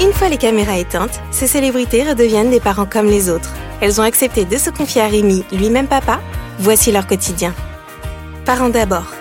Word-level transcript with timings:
Une 0.00 0.12
fois 0.12 0.28
les 0.28 0.36
caméras 0.36 0.78
éteintes, 0.78 1.20
ces 1.32 1.48
célébrités 1.48 2.08
redeviennent 2.08 2.50
des 2.50 2.60
parents 2.60 2.86
comme 2.86 3.06
les 3.06 3.28
autres. 3.28 3.52
Elles 3.80 4.00
ont 4.00 4.04
accepté 4.04 4.44
de 4.44 4.56
se 4.56 4.70
confier 4.70 5.02
à 5.02 5.08
Rémi, 5.08 5.44
lui-même 5.50 5.88
papa. 5.88 6.20
Voici 6.60 6.92
leur 6.92 7.08
quotidien. 7.08 7.52
Parents 8.44 8.68
d'abord. 8.68 9.12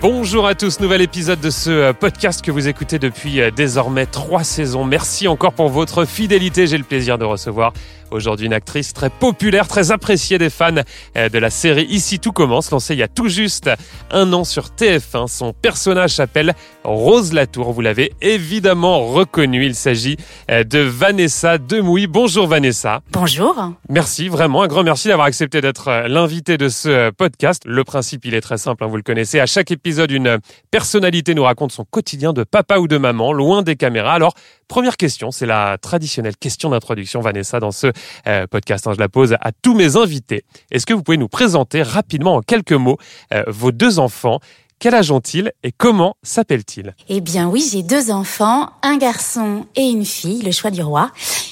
Bonjour 0.00 0.46
à 0.46 0.54
tous, 0.54 0.78
nouvel 0.78 1.00
épisode 1.00 1.40
de 1.40 1.50
ce 1.50 1.70
euh, 1.70 1.92
podcast 1.92 2.44
que 2.44 2.50
vous 2.50 2.66
écoutez 2.66 2.98
depuis 2.98 3.40
euh, 3.40 3.50
désormais 3.50 4.06
trois 4.06 4.44
saisons. 4.44 4.84
Merci 4.84 5.26
encore 5.26 5.52
pour 5.52 5.68
votre 5.68 6.04
fidélité. 6.04 6.68
J'ai 6.68 6.78
le 6.78 6.84
plaisir 6.84 7.18
de 7.18 7.24
recevoir 7.24 7.72
Aujourd'hui, 8.12 8.46
une 8.46 8.52
actrice 8.52 8.92
très 8.92 9.08
populaire, 9.08 9.66
très 9.66 9.90
appréciée 9.90 10.36
des 10.36 10.50
fans 10.50 10.74
euh, 11.16 11.28
de 11.30 11.38
la 11.38 11.48
série 11.48 11.84
Ici 11.84 12.18
tout 12.18 12.32
commence, 12.32 12.70
lancée 12.70 12.94
il 12.94 12.98
y 12.98 13.02
a 13.02 13.08
tout 13.08 13.28
juste 13.28 13.70
un 14.10 14.32
an 14.34 14.44
sur 14.44 14.66
TF1. 14.66 15.28
Son 15.28 15.54
personnage 15.54 16.10
s'appelle 16.10 16.54
Rose 16.84 17.32
Latour. 17.32 17.72
Vous 17.72 17.80
l'avez 17.80 18.12
évidemment 18.20 19.06
reconnu. 19.06 19.64
Il 19.64 19.74
s'agit 19.74 20.18
euh, 20.50 20.62
de 20.62 20.80
Vanessa 20.80 21.56
Demouy. 21.56 22.06
Bonjour 22.06 22.46
Vanessa. 22.46 23.00
Bonjour. 23.12 23.72
Merci, 23.88 24.28
vraiment 24.28 24.62
un 24.62 24.66
grand 24.66 24.82
merci 24.82 25.08
d'avoir 25.08 25.26
accepté 25.26 25.62
d'être 25.62 25.88
euh, 25.88 26.08
l'invité 26.08 26.58
de 26.58 26.68
ce 26.68 27.10
podcast. 27.10 27.62
Le 27.64 27.82
principe, 27.82 28.26
il 28.26 28.34
est 28.34 28.42
très 28.42 28.58
simple, 28.58 28.84
hein, 28.84 28.88
vous 28.88 28.96
le 28.96 29.02
connaissez. 29.02 29.40
À 29.40 29.46
chaque 29.46 29.70
épisode, 29.70 30.10
une 30.10 30.38
personnalité 30.70 31.34
nous 31.34 31.44
raconte 31.44 31.72
son 31.72 31.84
quotidien 31.84 32.34
de 32.34 32.44
papa 32.44 32.76
ou 32.78 32.88
de 32.88 32.98
maman, 32.98 33.32
loin 33.32 33.62
des 33.62 33.76
caméras. 33.76 34.12
Alors, 34.12 34.34
première 34.72 34.96
question, 34.96 35.30
c'est 35.30 35.44
la 35.44 35.76
traditionnelle 35.76 36.34
question 36.34 36.70
d'introduction, 36.70 37.20
Vanessa, 37.20 37.60
dans 37.60 37.72
ce 37.72 37.88
euh, 38.26 38.46
podcast. 38.46 38.88
Je 38.90 38.98
la 38.98 39.10
pose 39.10 39.34
à 39.38 39.52
tous 39.52 39.74
mes 39.74 39.96
invités. 39.98 40.44
Est-ce 40.70 40.86
que 40.86 40.94
vous 40.94 41.02
pouvez 41.02 41.18
nous 41.18 41.28
présenter 41.28 41.82
rapidement 41.82 42.36
en 42.36 42.40
quelques 42.40 42.72
mots 42.72 42.96
euh, 43.34 43.44
vos 43.48 43.70
deux 43.70 43.98
enfants? 43.98 44.40
Quel 44.78 44.94
âge 44.94 45.10
ont-ils 45.10 45.52
et 45.62 45.72
comment 45.72 46.16
s'appellent-ils? 46.22 46.94
Eh 47.10 47.20
bien 47.20 47.50
oui, 47.50 47.62
j'ai 47.70 47.82
deux 47.82 48.10
enfants, 48.10 48.70
un 48.82 48.96
garçon 48.96 49.66
et 49.76 49.90
une 49.90 50.06
fille, 50.06 50.40
le 50.40 50.52
choix 50.52 50.70
du 50.70 50.80
roi. 50.80 51.10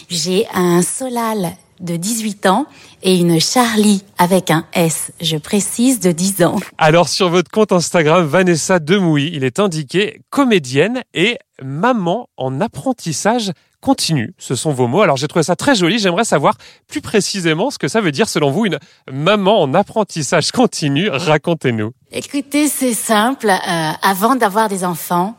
J'ai 0.08 0.46
un 0.54 0.80
Solal 0.80 1.52
de 1.80 1.96
18 1.96 2.46
ans 2.46 2.66
et 3.02 3.16
une 3.16 3.40
Charlie 3.40 4.04
avec 4.18 4.50
un 4.50 4.64
S, 4.72 5.12
je 5.20 5.36
précise, 5.36 6.00
de 6.00 6.12
10 6.12 6.44
ans. 6.44 6.56
Alors 6.78 7.08
sur 7.08 7.28
votre 7.28 7.50
compte 7.50 7.72
Instagram, 7.72 8.24
Vanessa 8.24 8.78
Demouy, 8.78 9.30
il 9.32 9.44
est 9.44 9.58
indiqué 9.58 10.20
comédienne 10.30 11.02
et 11.14 11.38
maman 11.62 12.28
en 12.36 12.60
apprentissage 12.60 13.52
continue. 13.80 14.34
Ce 14.38 14.54
sont 14.54 14.72
vos 14.72 14.86
mots. 14.86 15.02
Alors 15.02 15.16
j'ai 15.16 15.28
trouvé 15.28 15.42
ça 15.42 15.56
très 15.56 15.74
joli. 15.74 15.98
J'aimerais 15.98 16.24
savoir 16.24 16.56
plus 16.86 17.00
précisément 17.00 17.70
ce 17.70 17.78
que 17.78 17.88
ça 17.88 18.00
veut 18.00 18.12
dire 18.12 18.28
selon 18.28 18.50
vous 18.50 18.66
une 18.66 18.78
maman 19.10 19.60
en 19.62 19.74
apprentissage 19.74 20.52
continu. 20.52 21.08
Racontez-nous. 21.08 21.92
Écoutez, 22.12 22.68
c'est 22.68 22.94
simple. 22.94 23.48
Euh, 23.48 23.90
avant 24.02 24.36
d'avoir 24.36 24.68
des 24.68 24.84
enfants, 24.84 25.36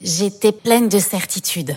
j'étais 0.00 0.52
pleine 0.52 0.88
de 0.88 0.98
certitudes. 0.98 1.76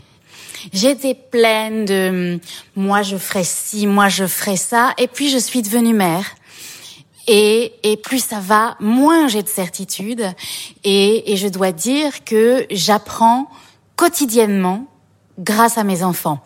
J'étais 0.71 1.13
pleine 1.13 1.85
de 1.85 2.39
moi 2.75 3.01
je 3.01 3.17
ferai 3.17 3.43
ci, 3.43 3.87
moi 3.87 4.09
je 4.09 4.25
ferai 4.25 4.55
ça, 4.55 4.93
et 4.97 5.07
puis 5.07 5.29
je 5.29 5.37
suis 5.37 5.61
devenue 5.61 5.93
mère. 5.93 6.25
Et, 7.27 7.73
et 7.83 7.97
plus 7.97 8.23
ça 8.23 8.39
va, 8.39 8.75
moins 8.79 9.27
j'ai 9.27 9.43
de 9.43 9.47
certitudes. 9.47 10.25
Et, 10.83 11.31
et 11.31 11.37
je 11.37 11.47
dois 11.47 11.71
dire 11.71 12.23
que 12.25 12.65
j'apprends 12.69 13.49
quotidiennement 13.95 14.85
grâce 15.39 15.77
à 15.77 15.83
mes 15.83 16.03
enfants. 16.03 16.39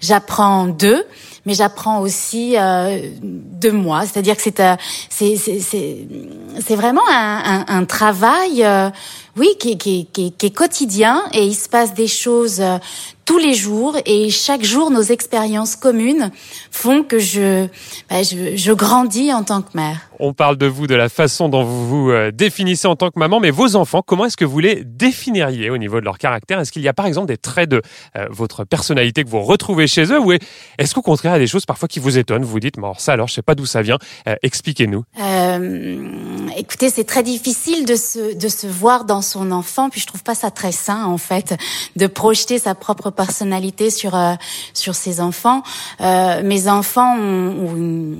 J'apprends 0.00 0.66
d'eux, 0.66 1.04
mais 1.46 1.54
j'apprends 1.54 2.00
aussi 2.00 2.56
euh, 2.56 3.10
de 3.22 3.70
moi. 3.70 4.02
C'est-à-dire 4.02 4.36
que 4.36 4.42
c'est 4.42 4.60
euh, 4.60 4.76
c'est 5.08 6.76
vraiment 6.76 7.02
un, 7.10 7.42
un, 7.46 7.64
un 7.68 7.84
travail, 7.84 8.64
euh, 8.64 8.90
oui, 9.36 9.48
qui, 9.58 9.76
qui, 9.78 10.06
qui, 10.06 10.32
qui, 10.32 10.46
est 10.46 10.54
quotidien 10.54 11.22
et 11.32 11.44
il 11.44 11.54
se 11.54 11.68
passe 11.68 11.94
des 11.94 12.06
choses 12.06 12.60
euh, 12.60 12.78
tous 13.24 13.38
les 13.38 13.54
jours 13.54 13.96
et 14.04 14.30
chaque 14.30 14.64
jour 14.64 14.90
nos 14.90 15.02
expériences 15.02 15.76
communes 15.76 16.30
font 16.70 17.02
que 17.02 17.18
je, 17.18 17.66
bah, 18.10 18.22
je, 18.22 18.56
je 18.56 18.72
grandis 18.72 19.32
en 19.32 19.44
tant 19.44 19.62
que 19.62 19.74
mère. 19.74 20.10
On 20.20 20.32
parle 20.32 20.56
de 20.56 20.66
vous, 20.66 20.86
de 20.86 20.94
la 20.94 21.08
façon 21.08 21.48
dont 21.48 21.64
vous 21.64 21.88
vous 21.88 22.10
euh, 22.10 22.30
définissez 22.30 22.86
en 22.86 22.96
tant 22.96 23.10
que 23.10 23.18
maman, 23.18 23.40
mais 23.40 23.50
vos 23.50 23.76
enfants, 23.76 24.02
comment 24.06 24.26
est-ce 24.26 24.36
que 24.36 24.44
vous 24.44 24.60
les 24.60 24.84
définiriez 24.84 25.70
au 25.70 25.78
niveau 25.78 26.00
de 26.00 26.04
leur 26.04 26.18
caractère? 26.18 26.60
Est-ce 26.60 26.70
qu'il 26.70 26.82
y 26.82 26.88
a 26.88 26.92
par 26.92 27.06
exemple 27.06 27.28
des 27.28 27.36
traits 27.36 27.70
de 27.70 27.82
euh, 28.16 28.26
votre 28.30 28.64
personnalité 28.64 29.24
que 29.24 29.28
vous 29.28 29.42
retrouvez 29.42 29.86
chez 29.86 30.04
eux 30.12 30.20
ou 30.20 30.32
est-ce 30.32 30.94
qu'au 30.94 31.02
contraire 31.02 31.32
il 31.32 31.36
y 31.36 31.36
a 31.36 31.40
des 31.40 31.46
choses 31.46 31.66
parfois 31.66 31.88
qui 31.88 31.98
vous 31.98 32.18
étonnent? 32.18 32.44
Vous 32.44 32.50
vous 32.50 32.60
dites, 32.60 32.76
mais 32.76 32.84
alors 32.84 33.00
ça 33.00 33.12
alors 33.14 33.28
je 33.28 33.34
sais 33.34 33.42
pas 33.42 33.54
d'où 33.54 33.66
ça 33.66 33.82
vient, 33.82 33.98
euh, 34.28 34.36
expliquez-nous. 34.42 35.04
Euh, 35.20 36.48
écoutez, 36.56 36.90
c'est 36.90 37.04
très 37.04 37.22
difficile 37.22 37.84
de 37.86 37.96
se, 37.96 38.34
de 38.34 38.48
se 38.48 38.66
voir 38.66 39.04
dans 39.04 39.22
son 39.24 39.50
enfant, 39.50 39.90
puis 39.90 40.00
je 40.00 40.06
trouve 40.06 40.22
pas 40.22 40.36
ça 40.36 40.52
très 40.52 40.70
sain 40.70 41.04
en 41.04 41.18
fait, 41.18 41.56
de 41.96 42.06
projeter 42.06 42.58
sa 42.58 42.76
propre 42.76 43.10
personnalité 43.10 43.90
sur, 43.90 44.14
euh, 44.14 44.34
sur 44.72 44.94
ses 44.94 45.20
enfants. 45.20 45.62
Euh, 46.00 46.42
mes 46.44 46.68
enfants 46.68 47.16
ont, 47.18 48.14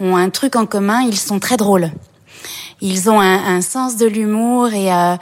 un 0.00 0.30
truc 0.30 0.56
en 0.56 0.66
commun, 0.66 1.02
ils 1.02 1.18
sont 1.18 1.38
très 1.38 1.56
drôles. 1.56 1.92
Ils 2.80 3.08
ont 3.08 3.20
un, 3.20 3.56
un 3.56 3.62
sens 3.62 3.96
de 3.96 4.06
l'humour 4.06 4.72
et, 4.72 4.92
euh, 4.92 5.16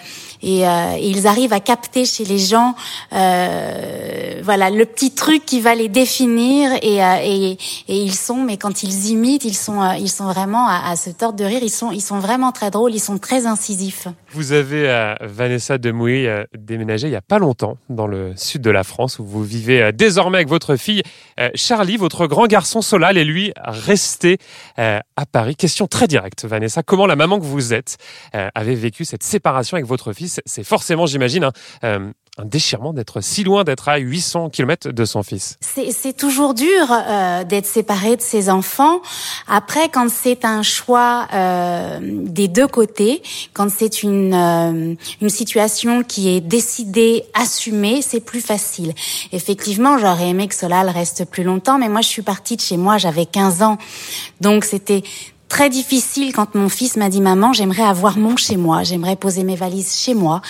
et, 0.44 0.68
euh, 0.68 0.96
et, 0.98 1.08
ils 1.08 1.26
arrivent 1.26 1.52
à 1.52 1.60
capter 1.60 2.04
chez 2.04 2.24
les 2.24 2.38
gens, 2.38 2.74
euh, 3.12 4.40
voilà, 4.42 4.68
le 4.70 4.84
petit 4.84 5.12
truc 5.12 5.44
qui 5.46 5.60
va 5.60 5.74
les 5.74 5.88
définir 5.88 6.70
et, 6.82 7.02
euh, 7.02 7.54
ils 7.88 8.14
sont, 8.14 8.42
mais 8.42 8.58
quand 8.58 8.82
ils 8.82 9.10
imitent, 9.10 9.44
ils 9.44 9.56
sont, 9.56 9.92
ils 9.92 10.10
sont 10.10 10.26
vraiment 10.26 10.68
à, 10.68 10.90
à, 10.90 10.96
se 10.96 11.10
tordre 11.10 11.38
de 11.38 11.44
rire. 11.44 11.60
Ils 11.62 11.70
sont, 11.70 11.90
ils 11.92 12.02
sont 12.02 12.18
vraiment 12.18 12.52
très 12.52 12.70
drôles. 12.70 12.94
Ils 12.94 13.00
sont 13.00 13.18
très 13.18 13.46
incisifs. 13.46 14.06
Vous 14.32 14.52
avez 14.52 15.14
Vanessa 15.22 15.78
Demouy 15.78 16.26
déménagé 16.56 17.06
il 17.06 17.12
y 17.12 17.16
a 17.16 17.22
pas 17.22 17.38
longtemps 17.38 17.78
dans 17.88 18.06
le 18.06 18.32
sud 18.36 18.62
de 18.62 18.70
la 18.70 18.84
France 18.84 19.18
où 19.18 19.24
vous 19.24 19.42
vivez 19.42 19.92
désormais 19.92 20.38
avec 20.38 20.48
votre 20.48 20.76
fille 20.76 21.02
Charlie, 21.54 21.96
votre 21.96 22.26
grand 22.26 22.46
garçon 22.46 22.82
Solal 22.82 23.16
et 23.16 23.24
lui 23.24 23.52
resté 23.64 24.38
à 24.76 25.02
Paris. 25.30 25.56
Question 25.56 25.86
très 25.86 26.08
directe, 26.08 26.44
Vanessa. 26.44 26.82
Comment 26.82 27.06
la 27.06 27.16
maman 27.16 27.38
que 27.38 27.44
vous 27.44 27.72
êtes 27.72 27.96
avait 28.32 28.74
vécu 28.74 29.04
cette 29.04 29.22
séparation 29.22 29.76
avec 29.76 29.86
votre 29.86 30.12
fils 30.12 30.33
c'est 30.44 30.64
forcément, 30.64 31.06
j'imagine, 31.06 31.44
un, 31.44 31.52
euh, 31.84 32.10
un 32.36 32.44
déchirement 32.44 32.92
d'être 32.92 33.20
si 33.20 33.44
loin, 33.44 33.62
d'être 33.62 33.88
à 33.88 33.98
800 33.98 34.50
km 34.50 34.90
de 34.90 35.04
son 35.04 35.22
fils. 35.22 35.56
C'est 35.60 36.16
toujours 36.16 36.54
dur 36.54 36.68
euh, 36.90 37.44
d'être 37.44 37.66
séparé 37.66 38.16
de 38.16 38.22
ses 38.22 38.50
enfants. 38.50 39.00
Après, 39.46 39.88
quand 39.88 40.10
c'est 40.10 40.44
un 40.44 40.62
choix 40.62 41.28
euh, 41.32 42.00
des 42.02 42.48
deux 42.48 42.66
côtés, 42.66 43.22
quand 43.52 43.70
c'est 43.70 44.02
une, 44.02 44.96
une 45.20 45.28
situation 45.28 46.02
qui 46.02 46.28
est 46.28 46.40
décidée, 46.40 47.24
assumée, 47.34 48.02
c'est 48.02 48.20
plus 48.20 48.40
facile. 48.40 48.94
Effectivement, 49.30 49.96
j'aurais 49.98 50.28
aimé 50.28 50.48
que 50.48 50.54
Solal 50.56 50.88
reste 50.88 51.24
plus 51.26 51.44
longtemps, 51.44 51.78
mais 51.78 51.88
moi, 51.88 52.00
je 52.00 52.08
suis 52.08 52.22
partie 52.22 52.56
de 52.56 52.60
chez 52.60 52.76
moi, 52.76 52.98
j'avais 52.98 53.26
15 53.26 53.62
ans. 53.62 53.78
Donc, 54.40 54.64
c'était 54.64 55.04
très 55.54 55.70
difficile 55.70 56.32
quand 56.32 56.56
mon 56.56 56.68
fils 56.68 56.96
m'a 56.96 57.08
dit 57.08 57.20
maman 57.20 57.52
j'aimerais 57.52 57.84
avoir 57.84 58.18
mon 58.18 58.34
chez 58.36 58.56
moi. 58.56 58.82
J'aimerais 58.82 59.14
poser 59.14 59.44
mes 59.44 59.54
valises 59.54 59.94
chez 59.94 60.12
moi. 60.12 60.42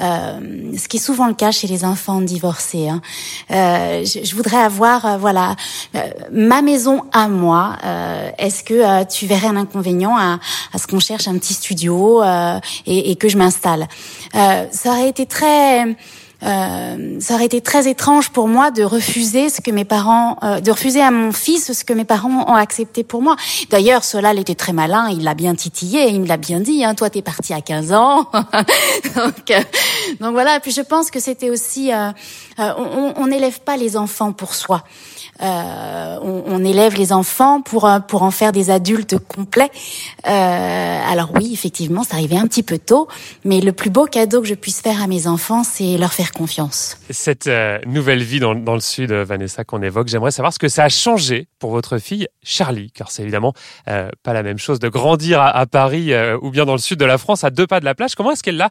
Euh, 0.00 0.72
ce 0.76 0.88
qui 0.88 0.96
est 0.96 1.00
souvent 1.00 1.28
le 1.28 1.34
cas 1.34 1.52
chez 1.52 1.68
les 1.68 1.84
enfants 1.84 2.20
divorcés 2.20 2.88
hein. 2.88 3.00
euh, 3.52 4.04
je, 4.04 4.24
je, 4.24 4.34
voudrais 4.34 4.56
avoir 4.56 5.06
euh, 5.06 5.16
voilà 5.16 5.54
euh, 5.94 6.00
ma 6.32 6.60
maison 6.60 7.04
à 7.12 7.28
moi. 7.28 7.76
Euh, 7.84 8.30
est-ce 8.36 8.64
que 8.64 9.04
tu 9.04 9.26
verrais 9.26 9.46
un 9.46 9.56
inconvénient 9.56 10.16
à, 10.18 10.40
à 10.72 10.78
ce 10.78 10.88
qu'on 10.88 10.98
cherche 10.98 11.28
un 11.28 11.38
petit 11.38 11.54
studio 11.54 12.20
et, 12.84 13.12
et, 13.12 13.14
que 13.14 13.28
je 13.28 13.38
m'installe? 13.38 13.86
Ça 14.32 14.90
aurait 14.90 15.08
été 15.08 15.24
très 15.26 15.86
euh, 16.44 17.16
ça 17.20 17.34
aurait 17.34 17.46
été 17.46 17.60
très 17.60 17.88
étrange 17.88 18.30
pour 18.30 18.46
moi 18.46 18.70
de 18.70 18.84
refuser 18.84 19.48
ce 19.48 19.60
que 19.60 19.70
mes 19.70 19.84
parents, 19.84 20.36
euh, 20.44 20.60
de 20.60 20.70
refuser 20.70 21.00
à 21.00 21.10
mon 21.10 21.32
fils 21.32 21.72
ce 21.72 21.84
que 21.84 21.92
mes 21.92 22.04
parents 22.04 22.48
ont 22.48 22.54
accepté 22.54 23.02
pour 23.02 23.22
moi. 23.22 23.36
D'ailleurs, 23.70 24.04
Solal 24.04 24.38
était 24.38 24.54
très 24.54 24.72
malin, 24.72 25.08
il 25.10 25.24
l'a 25.24 25.34
bien 25.34 25.54
titillé, 25.54 26.08
il 26.08 26.20
me 26.20 26.26
l'a 26.26 26.36
bien 26.36 26.60
dit. 26.60 26.84
Hein, 26.84 26.94
toi, 26.94 27.10
t'es 27.10 27.22
parti 27.22 27.52
à 27.52 27.60
15 27.60 27.92
ans, 27.92 28.30
donc, 29.16 29.50
euh, 29.50 29.60
donc 30.20 30.32
voilà. 30.32 30.56
Et 30.56 30.60
puis 30.60 30.70
je 30.70 30.82
pense 30.82 31.10
que 31.10 31.18
c'était 31.18 31.50
aussi, 31.50 31.92
euh, 31.92 32.10
on 32.58 33.26
n'élève 33.26 33.60
pas 33.60 33.76
les 33.76 33.96
enfants 33.96 34.32
pour 34.32 34.54
soi. 34.54 34.84
Euh, 35.40 36.18
on, 36.22 36.42
on, 36.46 36.64
élève 36.64 36.96
les 36.96 37.12
enfants 37.12 37.60
pour 37.60 37.88
pour 38.08 38.22
en 38.22 38.30
faire 38.30 38.52
des 38.52 38.70
adultes 38.70 39.18
complets. 39.18 39.70
Euh, 40.26 41.00
alors 41.08 41.30
oui, 41.34 41.50
effectivement, 41.52 42.02
ça 42.02 42.16
arrivait 42.16 42.36
un 42.36 42.46
petit 42.46 42.62
peu 42.62 42.78
tôt, 42.78 43.08
mais 43.44 43.60
le 43.60 43.72
plus 43.72 43.90
beau 43.90 44.06
cadeau 44.06 44.40
que 44.40 44.48
je 44.48 44.54
puisse 44.54 44.80
faire 44.80 45.02
à 45.02 45.06
mes 45.06 45.26
enfants, 45.26 45.62
c'est 45.64 45.96
leur 45.96 46.12
faire 46.12 46.32
confiance. 46.32 46.98
Cette 47.10 47.46
euh, 47.46 47.78
nouvelle 47.86 48.22
vie 48.22 48.40
dans, 48.40 48.54
dans, 48.54 48.74
le 48.74 48.80
sud, 48.80 49.12
euh, 49.12 49.24
Vanessa, 49.24 49.64
qu'on 49.64 49.82
évoque, 49.82 50.08
j'aimerais 50.08 50.30
savoir 50.30 50.52
ce 50.52 50.58
que 50.58 50.68
ça 50.68 50.84
a 50.84 50.88
changé 50.88 51.48
pour 51.58 51.70
votre 51.70 51.98
fille 51.98 52.26
Charlie, 52.42 52.90
car 52.92 53.10
c'est 53.10 53.22
évidemment 53.22 53.52
euh, 53.88 54.10
pas 54.22 54.32
la 54.32 54.42
même 54.42 54.58
chose 54.58 54.78
de 54.78 54.88
grandir 54.88 55.40
à, 55.40 55.56
à 55.56 55.66
Paris 55.66 56.12
ou 56.42 56.50
bien 56.50 56.64
dans 56.64 56.72
le 56.72 56.78
sud 56.78 56.98
de 56.98 57.04
la 57.04 57.18
France, 57.18 57.44
à 57.44 57.50
deux 57.50 57.66
pas 57.66 57.80
de 57.80 57.84
la 57.84 57.94
plage. 57.94 58.14
Comment 58.14 58.32
est-ce 58.32 58.42
qu'elle 58.42 58.56
l'a 58.56 58.70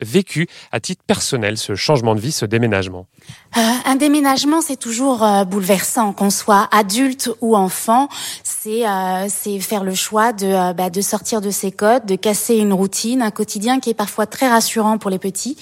vécu 0.00 0.46
à 0.72 0.80
titre 0.80 1.02
personnel, 1.06 1.56
ce 1.56 1.74
changement 1.74 2.14
de 2.14 2.20
vie, 2.20 2.32
ce 2.32 2.46
déménagement? 2.46 3.06
Un 3.54 3.96
déménagement, 3.96 4.60
c'est 4.60 4.76
toujours 4.76 5.26
bouleversant 5.46 6.05
qu'on 6.12 6.30
soit 6.30 6.68
adulte 6.72 7.30
ou 7.40 7.56
enfant, 7.56 8.08
c'est 8.42 8.86
euh, 8.86 9.26
c'est 9.28 9.60
faire 9.60 9.84
le 9.84 9.94
choix 9.94 10.32
de 10.32 10.46
euh, 10.46 10.72
bah, 10.72 10.90
de 10.90 11.00
sortir 11.00 11.40
de 11.40 11.50
ses 11.50 11.72
codes, 11.72 12.06
de 12.06 12.16
casser 12.16 12.56
une 12.56 12.72
routine, 12.72 13.22
un 13.22 13.30
quotidien 13.30 13.80
qui 13.80 13.90
est 13.90 13.94
parfois 13.94 14.26
très 14.26 14.48
rassurant 14.48 14.98
pour 14.98 15.10
les 15.10 15.18
petits. 15.18 15.56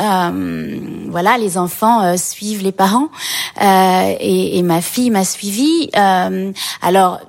Euh, 0.00 0.80
voilà, 1.08 1.38
les 1.38 1.58
enfants 1.58 2.16
suivent 2.16 2.62
les 2.62 2.72
parents 2.72 3.10
et, 3.60 4.58
et, 4.58 4.62
ma 4.62 4.80
fille 4.80 5.10
m'a 5.10 5.24
suivi. 5.24 5.90
alors 5.94 7.20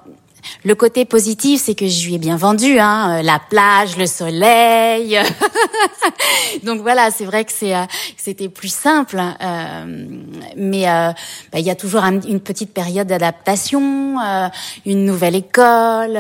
le 0.64 0.76
côté 0.76 1.06
positif, 1.06 1.62
c'est 1.64 1.76
que 1.76 1.88
je 1.88 2.08
lui 2.08 2.16
ai 2.16 2.18
bien 2.18 2.38
vendu, 2.38 2.80
hein, 2.80 3.20
euh, 3.20 3.22
la 3.22 3.40
plage, 3.40 3.98
le 3.98 4.06
soleil. 4.06 5.20
Donc 6.64 6.82
voilà, 6.82 7.12
c'est 7.12 7.26
vrai 7.26 7.46
que 7.46 7.52
euh, 7.64 7.84
c'était 8.18 8.50
plus 8.50 8.74
simple, 8.74 9.20
euh, 9.20 10.08
mais 10.56 10.84
bah, 10.84 11.60
il 11.60 11.66
y 11.66 11.70
a 11.70 11.76
toujours 11.76 12.04
une 12.04 12.40
petite 12.40 12.74
période 12.74 13.08
d'adaptation, 13.08 14.18
une 14.86 15.06
nouvelle 15.06 15.36
école. 15.36 16.18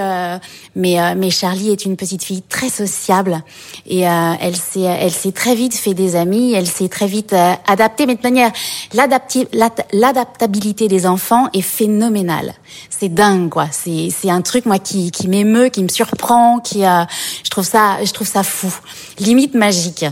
mais 0.75 1.15
mais 1.15 1.29
Charlie 1.29 1.71
est 1.71 1.85
une 1.85 1.97
petite 1.97 2.23
fille 2.23 2.41
très 2.41 2.69
sociable 2.69 3.41
et 3.87 4.01
elle 4.01 4.55
s'est 4.55 4.81
elle 4.81 5.11
s'est 5.11 5.31
très 5.31 5.55
vite 5.55 5.75
fait 5.75 5.93
des 5.93 6.15
amis, 6.15 6.53
elle 6.53 6.67
s'est 6.67 6.89
très 6.89 7.07
vite 7.07 7.35
adaptée. 7.67 8.05
Mais 8.05 8.15
de 8.15 8.21
manière, 8.21 8.51
l'adaptabilité 8.93 10.87
des 10.87 11.05
enfants 11.05 11.47
est 11.53 11.61
phénoménale. 11.61 12.53
C'est 12.89 13.09
dingue 13.09 13.49
quoi. 13.49 13.67
C'est 14.13 14.29
un 14.29 14.41
truc 14.41 14.65
moi 14.65 14.79
qui, 14.79 15.11
qui 15.11 15.27
m'émeut, 15.27 15.69
qui 15.69 15.83
me 15.83 15.89
surprend, 15.89 16.59
qui 16.59 16.85
euh, 16.85 17.03
je 17.43 17.49
trouve 17.49 17.65
ça 17.65 17.97
je 18.03 18.11
trouve 18.11 18.27
ça 18.27 18.43
fou, 18.43 18.73
limite 19.19 19.55
magique. 19.55 20.05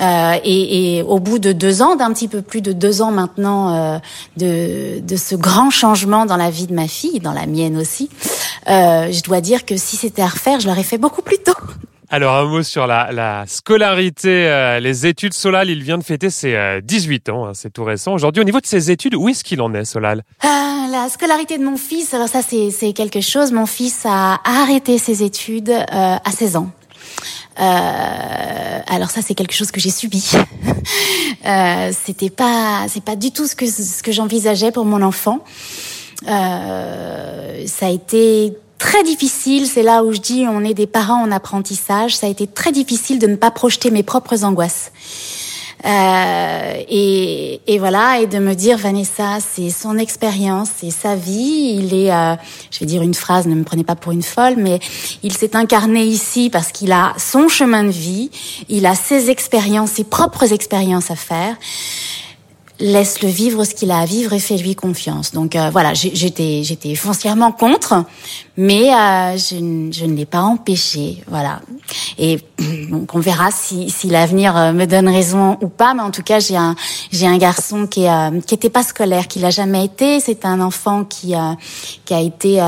Euh, 0.00 0.34
et, 0.44 0.98
et, 0.98 1.02
au 1.02 1.18
bout 1.18 1.38
de 1.38 1.52
deux 1.52 1.80
ans, 1.80 1.96
d'un 1.96 2.12
petit 2.12 2.28
peu 2.28 2.42
plus 2.42 2.60
de 2.60 2.72
deux 2.72 3.00
ans 3.00 3.12
maintenant, 3.12 3.74
euh, 3.74 3.98
de, 4.36 5.00
de 5.00 5.16
ce 5.16 5.34
grand 5.34 5.70
changement 5.70 6.26
dans 6.26 6.36
la 6.36 6.50
vie 6.50 6.66
de 6.66 6.74
ma 6.74 6.86
fille, 6.86 7.20
dans 7.20 7.32
la 7.32 7.46
mienne 7.46 7.78
aussi, 7.78 8.10
euh, 8.68 9.10
je 9.10 9.22
dois 9.22 9.40
dire 9.40 9.64
que 9.64 9.76
si 9.76 9.96
c'était 9.96 10.22
à 10.22 10.28
refaire, 10.28 10.60
je 10.60 10.68
l'aurais 10.68 10.82
fait 10.82 10.98
beaucoup 10.98 11.22
plus 11.22 11.38
tôt. 11.38 11.54
Alors 12.08 12.36
un 12.36 12.44
mot 12.44 12.62
sur 12.62 12.86
la, 12.86 13.10
la 13.12 13.44
scolarité, 13.46 14.46
euh, 14.48 14.78
les 14.80 15.06
études. 15.06 15.34
Solal, 15.34 15.68
il 15.70 15.82
vient 15.82 15.98
de 15.98 16.04
fêter 16.04 16.30
ses 16.30 16.80
18 16.82 17.28
ans, 17.30 17.46
hein, 17.46 17.52
c'est 17.54 17.72
tout 17.72 17.84
récent. 17.84 18.12
Aujourd'hui, 18.14 18.40
au 18.40 18.44
niveau 18.44 18.60
de 18.60 18.66
ses 18.66 18.90
études, 18.90 19.14
où 19.14 19.28
est-ce 19.28 19.42
qu'il 19.42 19.60
en 19.60 19.74
est, 19.74 19.84
Solal? 19.84 20.22
Ah, 20.42 20.86
La 20.90 21.08
scolarité 21.08 21.58
de 21.58 21.64
mon 21.64 21.76
fils, 21.76 22.14
alors 22.14 22.28
ça 22.28 22.40
c'est 22.42 22.92
quelque 22.92 23.20
chose. 23.20 23.50
Mon 23.52 23.66
fils 23.66 24.02
a 24.06 24.38
arrêté 24.44 24.98
ses 24.98 25.22
études 25.24 25.70
euh, 25.70 25.84
à 25.92 26.30
16 26.30 26.56
ans. 26.56 26.70
Euh, 27.58 28.78
alors 28.86 29.10
ça 29.10 29.20
c'est 29.22 29.34
quelque 29.34 29.54
chose 29.54 29.70
que 29.70 29.80
j'ai 29.80 29.90
subi. 29.90 30.30
euh, 31.46 31.90
C'était 32.04 32.30
pas, 32.30 32.86
c'est 32.88 33.02
pas 33.02 33.16
du 33.16 33.32
tout 33.32 33.46
ce 33.46 33.56
que 33.56 33.66
ce 33.66 34.02
que 34.02 34.12
j'envisageais 34.12 34.70
pour 34.70 34.84
mon 34.84 35.02
enfant. 35.02 35.40
Euh, 36.28 37.66
ça 37.66 37.86
a 37.86 37.90
été 37.90 38.52
très 38.78 39.02
difficile, 39.02 39.66
c'est 39.66 39.82
là 39.82 40.04
où 40.04 40.12
je 40.12 40.20
dis 40.20 40.44
on 40.48 40.64
est 40.64 40.74
des 40.74 40.86
parents 40.86 41.22
en 41.22 41.30
apprentissage, 41.30 42.16
ça 42.16 42.26
a 42.26 42.30
été 42.30 42.46
très 42.46 42.72
difficile 42.72 43.18
de 43.18 43.26
ne 43.26 43.36
pas 43.36 43.50
projeter 43.50 43.90
mes 43.90 44.02
propres 44.02 44.44
angoisses. 44.44 44.92
Euh, 45.84 46.82
et, 46.88 47.60
et, 47.66 47.78
voilà, 47.78 48.20
et 48.20 48.26
de 48.26 48.38
me 48.38 48.54
dire 48.54 48.78
Vanessa, 48.78 49.38
c'est 49.40 49.70
son 49.70 49.98
expérience, 49.98 50.68
c'est 50.78 50.90
sa 50.90 51.14
vie. 51.14 51.76
Il 51.78 51.94
est, 51.94 52.12
euh, 52.12 52.34
je 52.70 52.80
vais 52.80 52.86
dire 52.86 53.02
une 53.02 53.14
phrase, 53.14 53.46
ne 53.46 53.54
me 53.54 53.62
prenez 53.62 53.84
pas 53.84 53.94
pour 53.94 54.12
une 54.12 54.22
folle, 54.22 54.54
mais 54.56 54.80
il 55.22 55.36
s'est 55.36 55.54
incarné 55.54 56.04
ici 56.04 56.50
parce 56.50 56.72
qu'il 56.72 56.92
a 56.92 57.12
son 57.18 57.48
chemin 57.48 57.84
de 57.84 57.90
vie, 57.90 58.30
il 58.68 58.86
a 58.86 58.94
ses 58.94 59.30
expériences, 59.30 59.92
ses 59.92 60.04
propres 60.04 60.52
expériences 60.52 61.10
à 61.10 61.16
faire 61.16 61.56
laisse-le 62.78 63.28
vivre 63.28 63.64
ce 63.64 63.74
qu'il 63.74 63.90
a 63.90 63.98
à 63.98 64.04
vivre 64.04 64.32
et 64.32 64.38
fais-lui 64.38 64.74
confiance. 64.74 65.32
Donc 65.32 65.56
euh, 65.56 65.70
voilà, 65.70 65.94
j'étais 65.94 66.62
j'étais 66.62 66.94
foncièrement 66.94 67.52
contre, 67.52 68.04
mais 68.56 68.92
euh, 68.92 69.36
je, 69.36 69.90
je, 69.92 70.04
ne 70.04 70.14
l'ai 70.14 70.26
pas 70.26 70.42
empêché. 70.42 71.22
Voilà. 71.28 71.60
Et 72.18 72.38
donc 72.90 73.14
on 73.14 73.20
verra 73.20 73.50
si, 73.50 73.90
si 73.90 74.08
l'avenir 74.08 74.56
euh, 74.56 74.72
me 74.72 74.86
donne 74.86 75.08
raison 75.08 75.56
ou 75.62 75.68
pas. 75.68 75.94
Mais 75.94 76.02
en 76.02 76.10
tout 76.10 76.22
cas, 76.22 76.38
j'ai 76.38 76.56
un 76.56 76.74
j'ai 77.10 77.26
un 77.26 77.38
garçon 77.38 77.86
qui 77.86 78.04
est 78.04 78.46
qui 78.46 78.68
pas 78.68 78.82
scolaire, 78.82 79.28
qui 79.28 79.38
l'a 79.38 79.50
jamais 79.50 79.84
été. 79.84 80.20
C'est 80.20 80.44
un 80.44 80.60
enfant 80.60 81.04
qui 81.04 81.34
qui 82.04 82.14
a 82.14 82.20
été 82.20 82.60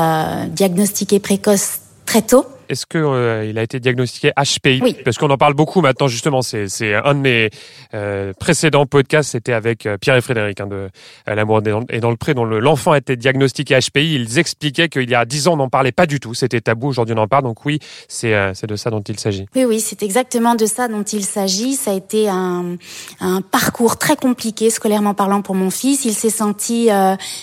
diagnostiqué 0.51 1.19
précoce 1.19 1.79
très 2.05 2.21
tôt. 2.21 2.45
Est-ce 2.69 2.85
que 2.85 2.99
euh, 2.99 3.45
il 3.45 3.57
a 3.57 3.63
été 3.63 3.79
diagnostiqué 3.79 4.31
HPI 4.37 4.79
Oui. 4.83 4.95
Parce 5.03 5.17
qu'on 5.17 5.31
en 5.31 5.37
parle 5.37 5.55
beaucoup 5.55 5.81
maintenant 5.81 6.07
justement. 6.07 6.43
C'est 6.43 6.93
un 6.93 7.15
de 7.15 7.19
mes 7.19 7.49
euh, 7.95 8.31
précédents 8.39 8.85
podcasts. 8.85 9.31
C'était 9.31 9.53
avec 9.53 9.87
euh, 9.87 9.97
Pierre 9.97 10.15
et 10.15 10.21
Frédéric 10.21 10.61
hein, 10.61 10.67
de 10.67 10.89
l'amour 11.25 11.61
et 11.89 11.99
dans 11.99 12.11
le 12.11 12.15
pré, 12.15 12.35
dont 12.35 12.45
l'enfant 12.45 12.91
a 12.91 12.99
été 12.99 13.15
diagnostiqué 13.15 13.79
HPI. 13.79 14.13
Ils 14.13 14.37
expliquaient 14.37 14.87
qu'il 14.87 15.09
y 15.09 15.15
a 15.15 15.25
dix 15.25 15.47
ans 15.47 15.53
on 15.53 15.57
n'en 15.57 15.69
parlait 15.69 15.91
pas 15.91 16.05
du 16.05 16.19
tout. 16.19 16.35
C'était 16.35 16.61
tabou. 16.61 16.89
Aujourd'hui 16.89 17.15
on 17.17 17.21
en 17.21 17.27
parle. 17.27 17.43
Donc 17.43 17.65
oui, 17.65 17.79
c'est 18.07 18.53
de 18.63 18.75
ça 18.75 18.91
dont 18.91 19.01
il 19.01 19.19
s'agit. 19.19 19.47
Oui 19.55 19.65
oui, 19.65 19.79
c'est 19.79 20.03
exactement 20.03 20.53
de 20.53 20.67
ça 20.67 20.87
dont 20.87 21.03
il 21.03 21.25
s'agit. 21.25 21.73
Ça 21.73 21.91
a 21.91 21.95
été 21.95 22.29
un 22.29 22.75
un 23.19 23.41
parcours 23.41 23.97
très 23.97 24.15
compliqué 24.15 24.69
scolairement 24.69 25.15
parlant 25.15 25.41
pour 25.41 25.55
mon 25.55 25.71
fils. 25.71 26.05
Il 26.05 26.13
s'est 26.13 26.29
senti 26.29 26.89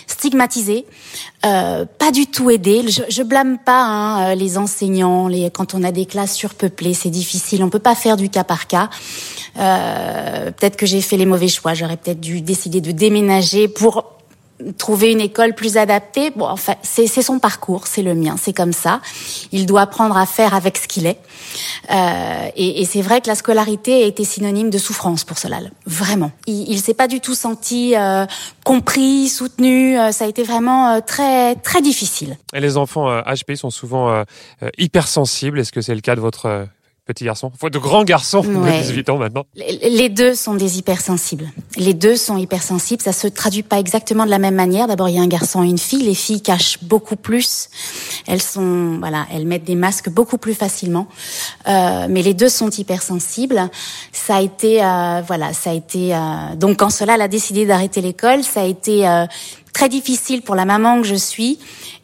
stigmatisé, 0.07 0.87
pas 1.43 2.13
du 2.15 2.29
tout 2.29 2.49
aidé. 2.51 2.85
Je, 2.87 3.03
je 3.09 3.23
blâme 3.25 3.59
pas 3.59 3.83
hein, 3.83 4.35
les 4.37 4.57
enseignants 4.57 5.16
quand 5.53 5.75
on 5.75 5.83
a 5.83 5.93
des 5.93 6.07
classes 6.07 6.35
surpeuplées, 6.35 6.95
c'est 6.95 7.11
difficile. 7.11 7.63
On 7.63 7.71
peut 7.71 7.79
pas 7.79 7.95
faire 7.95 8.17
du 8.17 8.29
cas 8.29 8.45
par 8.45 8.67
cas. 8.67 8.91
Euh, 9.59 10.51
peut-être 10.53 10.77
que 10.77 10.87
j'ai 10.87 11.01
fait 11.01 11.17
les 11.17 11.27
mauvais 11.27 11.49
choix. 11.49 11.75
J'aurais 11.75 11.97
peut-être 11.97 12.21
dû 12.21 12.41
décider 12.41 12.81
de 12.81 12.93
déménager 12.93 13.69
pour 13.69 14.16
trouver 14.79 15.13
une 15.13 15.21
école 15.21 15.55
plus 15.55 15.77
adaptée. 15.77 16.31
Bon, 16.31 16.47
enfin, 16.47 16.75
c'est 16.83 17.07
son 17.07 17.39
parcours, 17.39 17.87
c'est 17.87 18.03
le 18.03 18.15
mien, 18.15 18.37
c'est 18.41 18.53
comme 18.53 18.73
ça. 18.73 19.01
Il 19.53 19.67
doit 19.67 19.83
apprendre 19.83 20.17
à 20.17 20.27
faire 20.27 20.55
avec 20.55 20.77
ce 20.79 20.89
qu'il 20.89 21.07
est. 21.07 21.19
Euh, 21.91 22.49
et, 22.57 22.81
et 22.81 22.85
c'est 22.85 23.03
vrai 23.03 23.21
que 23.21 23.29
la 23.29 23.35
scolarité 23.35 24.05
a 24.05 24.07
été 24.07 24.25
synonyme 24.25 24.71
de 24.71 24.79
souffrance 24.79 25.25
pour 25.25 25.39
Solal, 25.39 25.71
vraiment. 25.87 26.31
Il, 26.47 26.71
il 26.71 26.81
s'est 26.81 26.95
pas 26.95 27.09
du 27.09 27.21
tout 27.21 27.35
senti 27.35 27.95
euh, 27.97 28.27
compris, 28.65 29.29
soutenu. 29.29 29.99
Euh, 29.99 30.13
ça 30.13 30.25
a 30.25 30.29
été 30.29 30.43
vraiment 30.43 30.91
euh, 30.91 31.01
très 31.05 31.55
très 31.57 31.83
difficile. 31.83 32.37
Et 32.55 32.61
les 32.61 32.77
enfants 32.77 33.21
HPI 33.23 33.57
sont 33.57 33.71
souvent 33.71 34.25
hypersensibles. 34.79 35.61
Est-ce 35.61 35.73
que 35.73 35.81
c'est 35.81 35.95
le 35.95 36.01
cas 36.01 36.17
de 36.17 36.21
votre 36.21 36.67
petit 37.07 37.25
garçon, 37.25 37.53
faut 37.57 37.71
de 37.71 37.79
grands 37.79 38.05
garçons 38.05 38.43
de 38.43 38.83
18 38.83 39.11
ans 39.11 39.19
maintenant. 39.19 39.45
Les 39.55 40.09
deux 40.09 40.35
sont 40.35 40.55
des 40.55 40.79
hypersensibles. 40.79 41.49
Les 41.77 41.95
deux 41.95 42.17
sont 42.17 42.37
hypersensibles. 42.37 43.03
Ça 43.03 43.13
se 43.13 43.29
traduit 43.29 43.63
pas 43.63 43.79
exactement 43.79 44.27
de 44.27 44.31
la 44.31 44.39
même 44.39 44.57
manière. 44.57 44.89
D'abord, 44.89 45.09
il 45.09 45.15
y 45.15 45.19
a 45.19 45.23
un 45.23 45.29
garçon 45.29 45.63
et 45.63 45.69
une 45.69 45.79
fille. 45.79 46.03
Les 46.03 46.15
filles 46.15 46.43
cachent 46.43 46.83
beaucoup 46.83 47.17
plus. 47.17 47.69
Elles 48.27 48.43
sont, 48.43 48.99
voilà, 48.99 49.27
elles 49.33 49.47
mettent 49.47 49.65
des 49.65 49.77
masques 49.77 50.11
beaucoup 50.11 50.37
plus 50.37 50.55
facilement. 50.55 51.07
Euh, 51.69 52.07
mais 52.11 52.23
les 52.23 52.35
deux 52.35 52.49
sont 52.49 52.71
hypersensibles. 52.71 53.71
Ça 54.13 54.37
a 54.37 54.43
été, 54.43 54.85
euh, 54.85 55.23
voilà, 55.27 55.53
ça 55.53 55.71
a 55.71 55.75
été. 55.75 56.15
Euh, 56.15 56.19
donc 56.57 56.79
quand 56.79 56.91
cela 56.91 57.15
a 57.15 57.29
décidé 57.29 57.67
d'arrêter 57.67 58.01
l'école, 58.01 58.43
ça 58.43 58.63
a 58.63 58.65
été 58.65 59.09
euh, 59.09 59.27
très 59.73 59.89
difficile 59.89 60.43
pour 60.43 60.57
la 60.57 60.65
maman 60.65 61.01
que 61.01 61.07
je 61.07 61.15
suis 61.15 61.59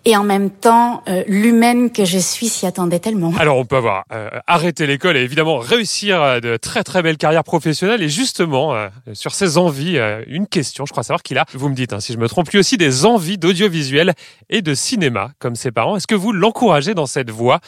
et 0.04 0.16
en 0.16 0.24
même 0.24 0.50
temps 0.50 1.02
euh, 1.08 1.22
l'humaine 1.26 1.90
que 1.90 2.04
je 2.04 2.18
suis 2.18 2.48
s'y 2.48 2.66
attendait 2.66 2.98
tellement. 2.98 3.32
Alors 3.38 3.56
on 3.56 3.64
peut 3.64 3.76
avoir 3.76 4.04
euh, 4.12 4.28
arrêté 4.46 4.86
l'école 4.86 5.16
et 5.16 5.20
évidemment 5.20 5.58
réussir 5.58 6.20
euh, 6.20 6.40
de 6.40 6.56
très 6.56 6.82
très 6.82 7.02
belles 7.02 7.16
carrières 7.16 7.44
professionnelles 7.44 8.02
et 8.02 8.08
justement 8.08 8.74
sur 9.12 9.32
ses 9.34 9.58
envies 9.58 9.98
une 10.26 10.46
question, 10.46 10.86
je 10.86 10.92
crois 10.92 11.02
savoir 11.02 11.22
qu'il 11.22 11.38
a, 11.38 11.44
vous 11.54 11.68
me 11.68 11.74
dites 11.74 11.92
hein, 11.92 12.00
si 12.00 12.12
je 12.12 12.18
me 12.18 12.28
trompe, 12.28 12.50
lui 12.50 12.58
aussi 12.58 12.76
des 12.76 13.04
envies 13.04 13.38
d'audiovisuel 13.38 14.14
et 14.50 14.62
de 14.62 14.74
cinéma 14.74 15.30
comme 15.38 15.54
ses 15.54 15.70
parents. 15.70 15.96
Est-ce 15.96 16.06
que 16.06 16.14
vous 16.14 16.32
l'encouragez 16.32 16.94
dans 16.94 17.06
cette 17.06 17.30
voie 17.30 17.60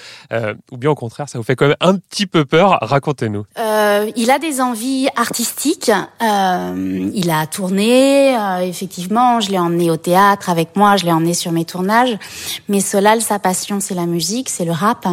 ou 0.71 0.77
bien 0.77 0.91
au 0.91 0.95
contraire 0.95 1.29
ça 1.29 1.39
vous 1.39 1.45
fait 1.45 1.57
quand 1.57 1.69
même 1.69 1.77
un 1.81 1.97
petit 1.97 2.27
peu 2.27 2.45
peur? 2.45 2.79
Racontez-nous. 2.81 3.45
il 4.17 4.31
a 4.31 4.39
des 4.39 4.61
envies 4.61 5.09
artistiques, 5.17 5.93
il 6.21 7.31
a 7.31 7.47
tourné, 7.47 8.37
effectivement, 8.63 9.41
je 9.41 9.51
l'ai 9.51 9.59
emmené 9.59 9.91
au 9.91 9.97
théâtre 9.97 10.51
avec 10.51 10.77
moi, 10.77 10.97
je 10.97 11.05
l'ai 11.05 11.13
emmené 11.13 11.35
sur 11.35 11.53
mes 11.53 11.65
tournages. 11.65 12.17
Mais 12.69 12.81
Solal, 12.81 13.21
sa 13.23 13.39
passion, 13.39 13.81
c'est 13.81 13.95
la 13.95 14.07
musique, 14.07 14.49
c'est 14.49 14.65
le 14.65 14.73
rap. 14.73 15.07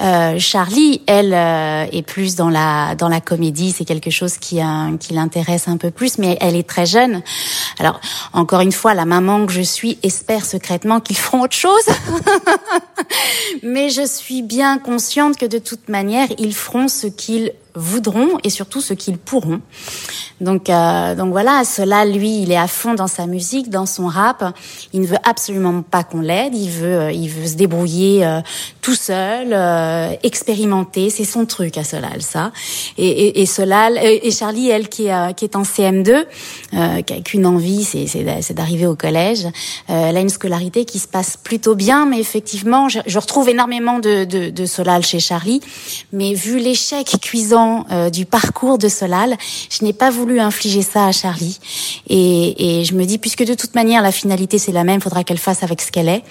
Euh, 0.00 0.38
Charlie, 0.38 1.02
elle, 1.06 1.32
euh, 1.32 1.86
est 1.90 2.02
plus 2.02 2.36
dans 2.36 2.50
la 2.50 2.94
dans 2.94 3.08
la 3.08 3.20
comédie. 3.20 3.72
C'est 3.72 3.84
quelque 3.84 4.10
chose 4.10 4.38
qui 4.38 4.60
euh, 4.60 4.96
qui 4.98 5.14
l'intéresse 5.14 5.68
un 5.68 5.76
peu 5.76 5.90
plus, 5.90 6.18
mais 6.18 6.36
elle 6.40 6.56
est 6.56 6.68
très 6.68 6.86
jeune. 6.86 7.22
Alors 7.78 8.00
encore 8.32 8.60
une 8.60 8.72
fois, 8.72 8.94
la 8.94 9.04
maman 9.04 9.46
que 9.46 9.52
je 9.52 9.62
suis 9.62 9.98
espère 10.02 10.44
secrètement 10.44 11.00
qu'ils 11.00 11.16
feront 11.16 11.42
autre 11.42 11.56
chose. 11.56 11.86
mais 13.62 13.90
je 13.90 14.06
suis 14.06 14.42
bien 14.42 14.78
consciente 14.78 15.36
que 15.36 15.46
de 15.46 15.58
toute 15.58 15.88
manière, 15.88 16.28
ils 16.38 16.54
feront 16.54 16.88
ce 16.88 17.06
qu'ils 17.06 17.52
voudront 17.74 18.38
et 18.44 18.50
surtout 18.50 18.80
ce 18.80 18.94
qu'ils 18.94 19.18
pourront. 19.18 19.60
Donc, 20.40 20.68
euh, 20.68 21.14
donc 21.14 21.30
voilà, 21.30 21.64
cela, 21.64 22.04
lui, 22.04 22.42
il 22.42 22.52
est 22.52 22.56
à 22.56 22.66
fond 22.66 22.94
dans 22.94 23.06
sa 23.06 23.26
musique, 23.26 23.70
dans 23.70 23.86
son 23.86 24.06
rap. 24.06 24.44
Il 24.92 25.00
ne 25.00 25.06
veut 25.06 25.18
absolument 25.24 25.82
pas 25.82 26.02
qu'on 26.04 26.20
l'aide. 26.20 26.54
Il 26.54 26.70
veut, 26.70 26.98
euh, 26.98 27.12
il 27.12 27.28
veut 27.28 27.46
se 27.46 27.54
débrouiller 27.54 28.24
euh, 28.24 28.40
tout 28.82 28.94
seul, 28.94 29.52
euh, 29.52 30.10
expérimenter. 30.22 31.10
C'est 31.10 31.24
son 31.24 31.46
truc 31.46 31.78
à 31.78 31.84
Solal, 31.84 32.22
ça. 32.22 32.52
Et, 32.98 33.08
et, 33.08 33.42
et 33.42 33.46
Solal 33.46 33.98
et 33.98 34.30
Charlie, 34.30 34.70
elle, 34.70 34.88
qui 34.88 35.06
est, 35.06 35.34
qui 35.34 35.44
est 35.44 35.56
en 35.56 35.62
CM2, 35.62 36.24
qui 37.04 37.12
a 37.12 37.20
qu'une 37.24 37.46
envie, 37.46 37.84
c'est 37.84 38.54
d'arriver 38.54 38.86
au 38.86 38.96
collège. 38.96 39.46
elle 39.88 40.16
a 40.16 40.20
une 40.20 40.28
scolarité 40.28 40.84
qui 40.84 40.98
se 40.98 41.08
passe 41.08 41.36
plutôt 41.36 41.74
bien, 41.74 42.06
mais 42.06 42.18
effectivement, 42.18 42.88
je, 42.88 43.00
je 43.06 43.18
retrouve 43.18 43.48
énormément 43.48 43.98
de, 43.98 44.24
de, 44.24 44.50
de, 44.50 44.66
Solal 44.66 45.04
chez 45.04 45.20
Charlie. 45.20 45.60
Mais 46.12 46.34
vu 46.34 46.58
l'échec 46.58 47.06
cuisant 47.20 47.63
du 48.10 48.26
parcours 48.26 48.78
de 48.78 48.88
Solal, 48.88 49.36
je 49.70 49.84
n'ai 49.84 49.92
pas 49.92 50.10
voulu 50.10 50.24
voulu 50.24 50.40
infliger 50.40 50.82
ça 50.82 51.06
à 51.06 51.12
Charlie. 51.12 51.58
Et, 52.08 52.80
et 52.80 52.84
je 52.84 52.94
me 52.94 53.04
dis, 53.04 53.18
puisque 53.18 53.44
de 53.44 53.54
toute 53.54 53.74
manière, 53.74 54.00
la 54.02 54.12
finalité, 54.12 54.58
c'est 54.58 54.72
la 54.72 54.84
même, 54.84 55.00
faudra 55.00 55.22
qu'elle 55.22 55.38
fasse 55.38 55.62
avec 55.62 55.82
ce 55.82 55.92
qu'elle 55.92 56.08
est. 56.08 56.22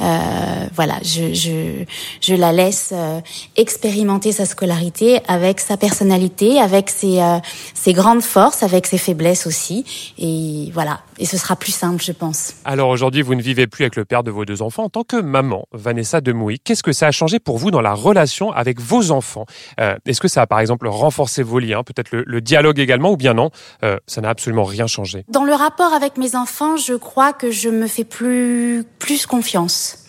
Euh, 0.00 0.66
voilà, 0.74 0.96
je, 1.02 1.34
je, 1.34 1.84
je 2.20 2.34
la 2.34 2.52
laisse 2.52 2.90
euh, 2.92 3.20
expérimenter 3.56 4.32
sa 4.32 4.46
scolarité 4.46 5.20
avec 5.28 5.60
sa 5.60 5.76
personnalité, 5.76 6.58
avec 6.60 6.88
ses, 6.88 7.20
euh, 7.20 7.38
ses 7.74 7.92
grandes 7.92 8.22
forces, 8.22 8.62
avec 8.62 8.86
ses 8.86 8.98
faiblesses 8.98 9.46
aussi. 9.46 9.84
Et 10.18 10.70
voilà, 10.72 11.00
et 11.18 11.26
ce 11.26 11.36
sera 11.36 11.56
plus 11.56 11.72
simple, 11.72 12.02
je 12.02 12.12
pense. 12.12 12.54
Alors 12.64 12.88
aujourd'hui, 12.88 13.22
vous 13.22 13.34
ne 13.34 13.42
vivez 13.42 13.66
plus 13.66 13.84
avec 13.84 13.96
le 13.96 14.04
père 14.04 14.22
de 14.22 14.30
vos 14.30 14.44
deux 14.44 14.62
enfants. 14.62 14.84
En 14.84 14.88
tant 14.88 15.04
que 15.04 15.16
maman, 15.16 15.66
Vanessa 15.72 16.20
Demouy, 16.20 16.58
qu'est-ce 16.60 16.82
que 16.82 16.92
ça 16.92 17.06
a 17.06 17.10
changé 17.10 17.38
pour 17.38 17.58
vous 17.58 17.70
dans 17.70 17.80
la 17.80 17.94
relation 17.94 18.50
avec 18.52 18.80
vos 18.80 19.10
enfants? 19.10 19.46
Euh, 19.80 19.96
Est-ce 20.06 20.20
que 20.20 20.28
ça 20.28 20.42
a 20.42 20.46
par 20.46 20.60
exemple 20.60 20.86
renforcé 20.88 21.42
vos 21.42 21.58
liens, 21.58 21.82
peut-être 21.82 22.10
le, 22.12 22.24
le 22.26 22.40
dialogue 22.40 22.78
également, 22.78 23.10
ou 23.12 23.16
bien 23.16 23.34
non? 23.34 23.50
Euh, 23.82 23.98
Ça 24.06 24.20
n'a 24.20 24.30
absolument 24.30 24.64
rien 24.64 24.86
changé. 24.86 25.24
Dans 25.28 25.44
le 25.44 25.54
rapport 25.54 25.92
avec 25.92 26.16
mes 26.16 26.34
enfants, 26.36 26.76
je 26.76 26.94
crois 26.94 27.32
que 27.32 27.50
je 27.50 27.68
me 27.68 27.86
fais 27.86 28.04
plus 28.04 28.84
plus 28.98 29.26
confiance. 29.26 30.01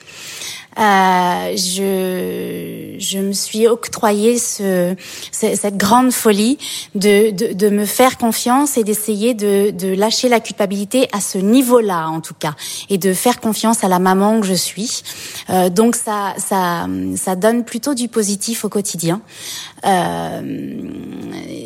Euh, 0.79 1.55
je, 1.55 2.95
je 2.97 3.19
me 3.19 3.33
suis 3.33 3.67
octroyé 3.67 4.39
ce, 4.39 4.95
cette 5.31 5.77
grande 5.77 6.11
folie 6.11 6.57
de, 6.95 7.29
de, 7.31 7.53
de 7.53 7.69
me 7.69 7.85
faire 7.85 8.17
confiance 8.17 8.75
et 8.77 8.83
d'essayer 8.83 9.35
de, 9.35 9.69
de 9.69 9.93
lâcher 9.93 10.29
la 10.29 10.39
culpabilité 10.39 11.07
à 11.11 11.21
ce 11.21 11.37
niveau-là, 11.37 12.07
en 12.09 12.21
tout 12.21 12.33
cas, 12.33 12.55
et 12.89 12.97
de 12.97 13.13
faire 13.13 13.39
confiance 13.39 13.83
à 13.83 13.87
la 13.87 13.99
maman 13.99 14.41
que 14.41 14.47
je 14.47 14.53
suis. 14.53 15.03
Euh, 15.51 15.69
donc 15.69 15.95
ça, 15.95 16.33
ça, 16.37 16.87
ça 17.15 17.35
donne 17.35 17.63
plutôt 17.65 17.93
du 17.93 18.07
positif 18.07 18.65
au 18.65 18.69
quotidien. 18.69 19.21
Euh, 19.85 20.41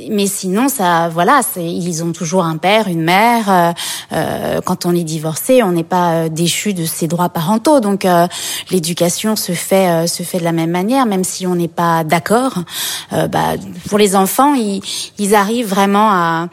mais 0.10 0.28
sinon, 0.28 0.68
ça, 0.68 1.08
voilà, 1.08 1.42
ils 1.56 2.04
ont 2.04 2.12
toujours 2.12 2.44
un 2.44 2.58
père, 2.58 2.88
une 2.88 3.04
mère. 3.04 3.50
Euh, 3.50 3.72
euh, 4.12 4.62
quand 4.62 4.86
on 4.86 4.94
est 4.94 5.04
divorcé, 5.04 5.64
on 5.64 5.72
n'est 5.72 5.84
pas 5.84 6.28
déchu 6.28 6.74
de 6.74 6.84
ses 6.84 7.08
droits 7.08 7.30
parentaux. 7.30 7.80
Donc 7.80 8.06
l'éducation 8.72 8.97
se 9.36 9.52
fait 9.52 10.08
se 10.08 10.24
fait 10.24 10.40
de 10.40 10.44
la 10.44 10.52
même 10.52 10.72
manière, 10.72 11.06
même 11.06 11.24
si 11.24 11.48
on 11.48 11.56
n'est 11.56 11.68
pas 11.68 12.04
d'accord. 12.04 12.60
bah, 13.12 13.56
pour 13.90 13.98
les 13.98 14.16
enfants, 14.16 14.54
ils, 14.56 15.36
arrivent 15.36 15.68
vraiment 15.68 16.10
à, 16.12 16.48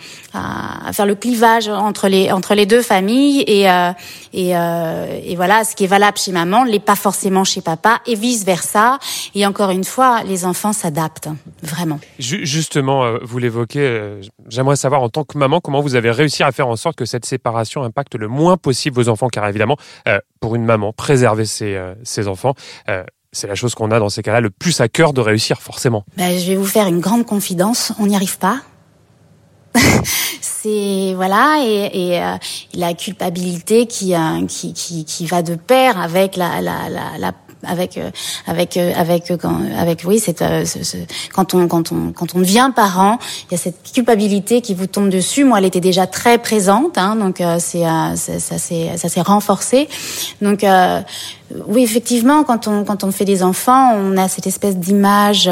faire 0.92 1.06
le 1.06 1.14
clivage 1.14 1.68
entre 1.68 2.08
les 2.08 2.32
entre 2.32 2.54
les 2.54 2.66
deux 2.66 2.82
familles 2.82 3.44
et 3.46 3.66
et, 4.32 4.50
et 4.50 5.36
voilà, 5.36 5.64
ce 5.64 5.74
qui 5.76 5.84
est 5.84 5.88
valable 5.88 6.18
chez 6.18 6.32
maman 6.32 6.64
n'est 6.64 6.80
pas 6.80 6.96
forcément 6.96 7.44
chez 7.44 7.60
papa 7.60 8.00
et 8.06 8.14
vice 8.14 8.44
versa. 8.44 8.98
Et 9.34 9.46
encore 9.46 9.70
une 9.70 9.84
fois, 9.84 10.22
les 10.24 10.44
enfants 10.44 10.72
s'adaptent 10.72 11.28
vraiment. 11.62 12.00
Justement, 12.18 13.04
euh, 13.04 13.18
vous 13.22 13.38
l'évoquez, 13.38 13.80
euh, 13.80 14.20
j'aimerais 14.48 14.76
savoir 14.76 15.02
en 15.02 15.08
tant 15.08 15.24
que 15.24 15.38
maman 15.38 15.60
comment 15.60 15.80
vous 15.80 15.94
avez 15.94 16.10
réussi 16.10 16.42
à 16.42 16.52
faire 16.52 16.68
en 16.68 16.76
sorte 16.76 16.96
que 16.96 17.04
cette 17.04 17.24
séparation 17.24 17.82
impacte 17.82 18.14
le 18.14 18.28
moins 18.28 18.56
possible 18.56 18.96
vos 18.96 19.08
enfants, 19.08 19.28
car 19.28 19.46
évidemment, 19.48 19.76
euh, 20.08 20.18
pour 20.40 20.54
une 20.54 20.64
maman, 20.64 20.92
préserver 20.92 21.46
ses, 21.46 21.80
ses 22.02 22.28
enfants, 22.28 22.33
c'est 23.32 23.46
la 23.46 23.54
chose 23.54 23.74
qu'on 23.74 23.90
a 23.90 23.98
dans 23.98 24.08
ces 24.08 24.22
cas-là 24.22 24.40
le 24.40 24.50
plus 24.50 24.80
à 24.80 24.88
cœur 24.88 25.12
de 25.12 25.20
réussir, 25.20 25.60
forcément. 25.60 26.04
Ben, 26.16 26.38
je 26.38 26.46
vais 26.46 26.56
vous 26.56 26.66
faire 26.66 26.86
une 26.86 27.00
grande 27.00 27.26
confidence, 27.26 27.92
on 27.98 28.06
n'y 28.06 28.14
arrive 28.14 28.38
pas. 28.38 28.60
c'est 30.40 31.14
voilà 31.16 31.56
et, 31.64 32.14
et 32.14 32.20
la 32.74 32.94
culpabilité 32.94 33.86
qui, 33.86 34.14
qui, 34.46 34.72
qui 34.72 35.04
qui 35.04 35.26
va 35.26 35.42
de 35.42 35.56
pair 35.56 35.98
avec 35.98 36.36
la, 36.36 36.60
la 36.60 37.32
avec 37.66 37.96
euh, 37.96 38.10
avec 38.46 38.76
euh, 38.76 38.92
avec 38.96 39.30
euh, 39.30 39.36
avec 39.78 40.02
oui 40.06 40.18
c'est 40.18 40.44
quand 41.32 41.54
on 41.54 41.68
quand 41.68 41.92
on 41.92 42.12
quand 42.12 42.34
on 42.34 42.38
devient 42.38 42.70
parent 42.74 43.18
il 43.48 43.52
y 43.52 43.54
a 43.54 43.58
cette 43.58 43.92
culpabilité 43.92 44.60
qui 44.60 44.74
vous 44.74 44.86
tombe 44.86 45.08
dessus 45.08 45.44
moi 45.44 45.58
elle 45.58 45.64
était 45.64 45.80
déjà 45.80 46.06
très 46.06 46.38
présente 46.38 46.98
hein, 46.98 47.16
donc 47.16 47.42
c'est 47.58 47.82
ça 47.82 48.58
s'est 48.58 48.90
ça 48.96 49.08
s'est 49.08 49.20
renforcé 49.20 49.88
donc 50.40 50.64
oui, 51.68 51.84
effectivement, 51.84 52.42
quand 52.42 52.66
on 52.66 52.84
quand 52.84 53.04
on 53.04 53.12
fait 53.12 53.26
des 53.26 53.42
enfants, 53.42 53.94
on 53.94 54.16
a 54.16 54.28
cette 54.28 54.46
espèce 54.46 54.76
d'image 54.76 55.48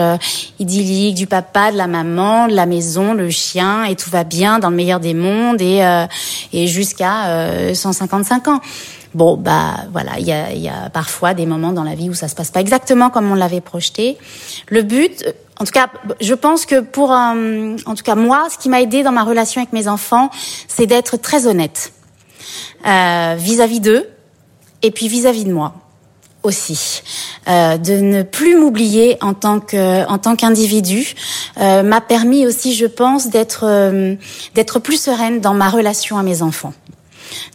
idyllique 0.59 1.15
du 1.15 1.27
papa, 1.27 1.71
de 1.71 1.77
la 1.77 1.87
maman, 1.87 2.49
de 2.49 2.55
la 2.55 2.67
maison, 2.67 3.13
le 3.13 3.31
chien, 3.31 3.85
et 3.85 3.95
tout 3.95 4.11
va 4.11 4.25
bien 4.25 4.59
dans 4.59 4.71
le 4.71 4.77
meilleur 4.77 5.01
des 5.01 5.15
mondes 5.15 5.61
et 5.61 5.83
et 6.53 6.67
jusqu'à 6.67 7.73
155 7.75 8.49
ans. 8.49 8.61
Bon, 9.15 9.37
bah 9.37 9.75
voilà, 9.93 10.19
il 10.19 10.27
y 10.27 10.33
a, 10.33 10.53
y 10.53 10.69
a 10.69 10.89
parfois 10.91 11.35
des 11.35 11.47
moments 11.47 11.73
dans 11.73 11.85
la 11.85 11.95
vie 11.95 12.09
où 12.09 12.15
ça 12.15 12.29
se 12.29 12.35
passe 12.35 12.51
pas 12.51 12.61
exactement 12.61 13.11
comme 13.11 13.31
on 13.31 13.35
l'avait 13.35 13.61
projeté. 13.61 14.17
Le 14.69 14.83
but, 14.83 15.25
en 15.59 15.65
tout 15.65 15.73
cas, 15.73 15.89
je 16.21 16.35
pense 16.35 16.65
que 16.65 16.81
pour, 16.81 17.11
en 17.11 17.95
tout 17.95 18.05
cas 18.05 18.15
moi, 18.15 18.49
ce 18.51 18.59
qui 18.59 18.69
m'a 18.69 18.81
aidé 18.81 19.03
dans 19.03 19.13
ma 19.13 19.23
relation 19.23 19.61
avec 19.61 19.73
mes 19.73 19.87
enfants, 19.87 20.31
c'est 20.67 20.87
d'être 20.87 21.19
très 21.19 21.47
honnête 21.47 21.93
euh, 22.87 23.37
vis-à-vis 23.39 23.81
d'eux 23.81 24.09
et 24.83 24.91
puis 24.91 25.09
vis-à-vis 25.09 25.45
de 25.45 25.53
moi 25.53 25.75
aussi, 26.43 27.03
euh, 27.49 27.77
de 27.77 27.93
ne 27.95 28.23
plus 28.23 28.57
m'oublier 28.59 29.17
en 29.21 29.35
tant 29.35 29.61
que 29.61 30.07
en 30.09 30.19
tant 30.19 30.37
qu'individu 30.37 31.15
euh, 31.61 31.83
m'a 31.83 32.01
permis 32.01 32.47
aussi, 32.47 32.75
je 32.75 32.87
pense, 32.87 33.29
d'être 33.29 33.65
euh, 33.65 34.17
d'être 34.55 34.79
plus 34.81 35.01
sereine 35.01 35.41
dans 35.41 35.55
ma 35.55 35.69
relation 35.69 36.19
à 36.19 36.23
mes 36.23 36.43
enfants. 36.43 36.73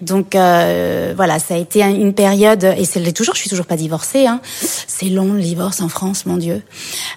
Donc 0.02 0.36
euh, 0.36 1.14
voilà, 1.16 1.40
ça 1.40 1.56
a 1.56 1.58
été 1.58 1.82
une 1.82 2.14
période 2.14 2.64
et 2.64 2.86
c'est 2.86 3.12
toujours. 3.12 3.36
Je 3.36 3.42
suis 3.42 3.50
toujours 3.50 3.66
pas 3.66 3.76
divorcée. 3.76 4.28
Hein. 4.28 4.42
C'est 4.44 5.10
long 5.10 5.34
le 5.34 5.42
divorce 5.42 5.82
en 5.82 5.90
France, 5.90 6.26
mon 6.26 6.38
Dieu. 6.38 6.62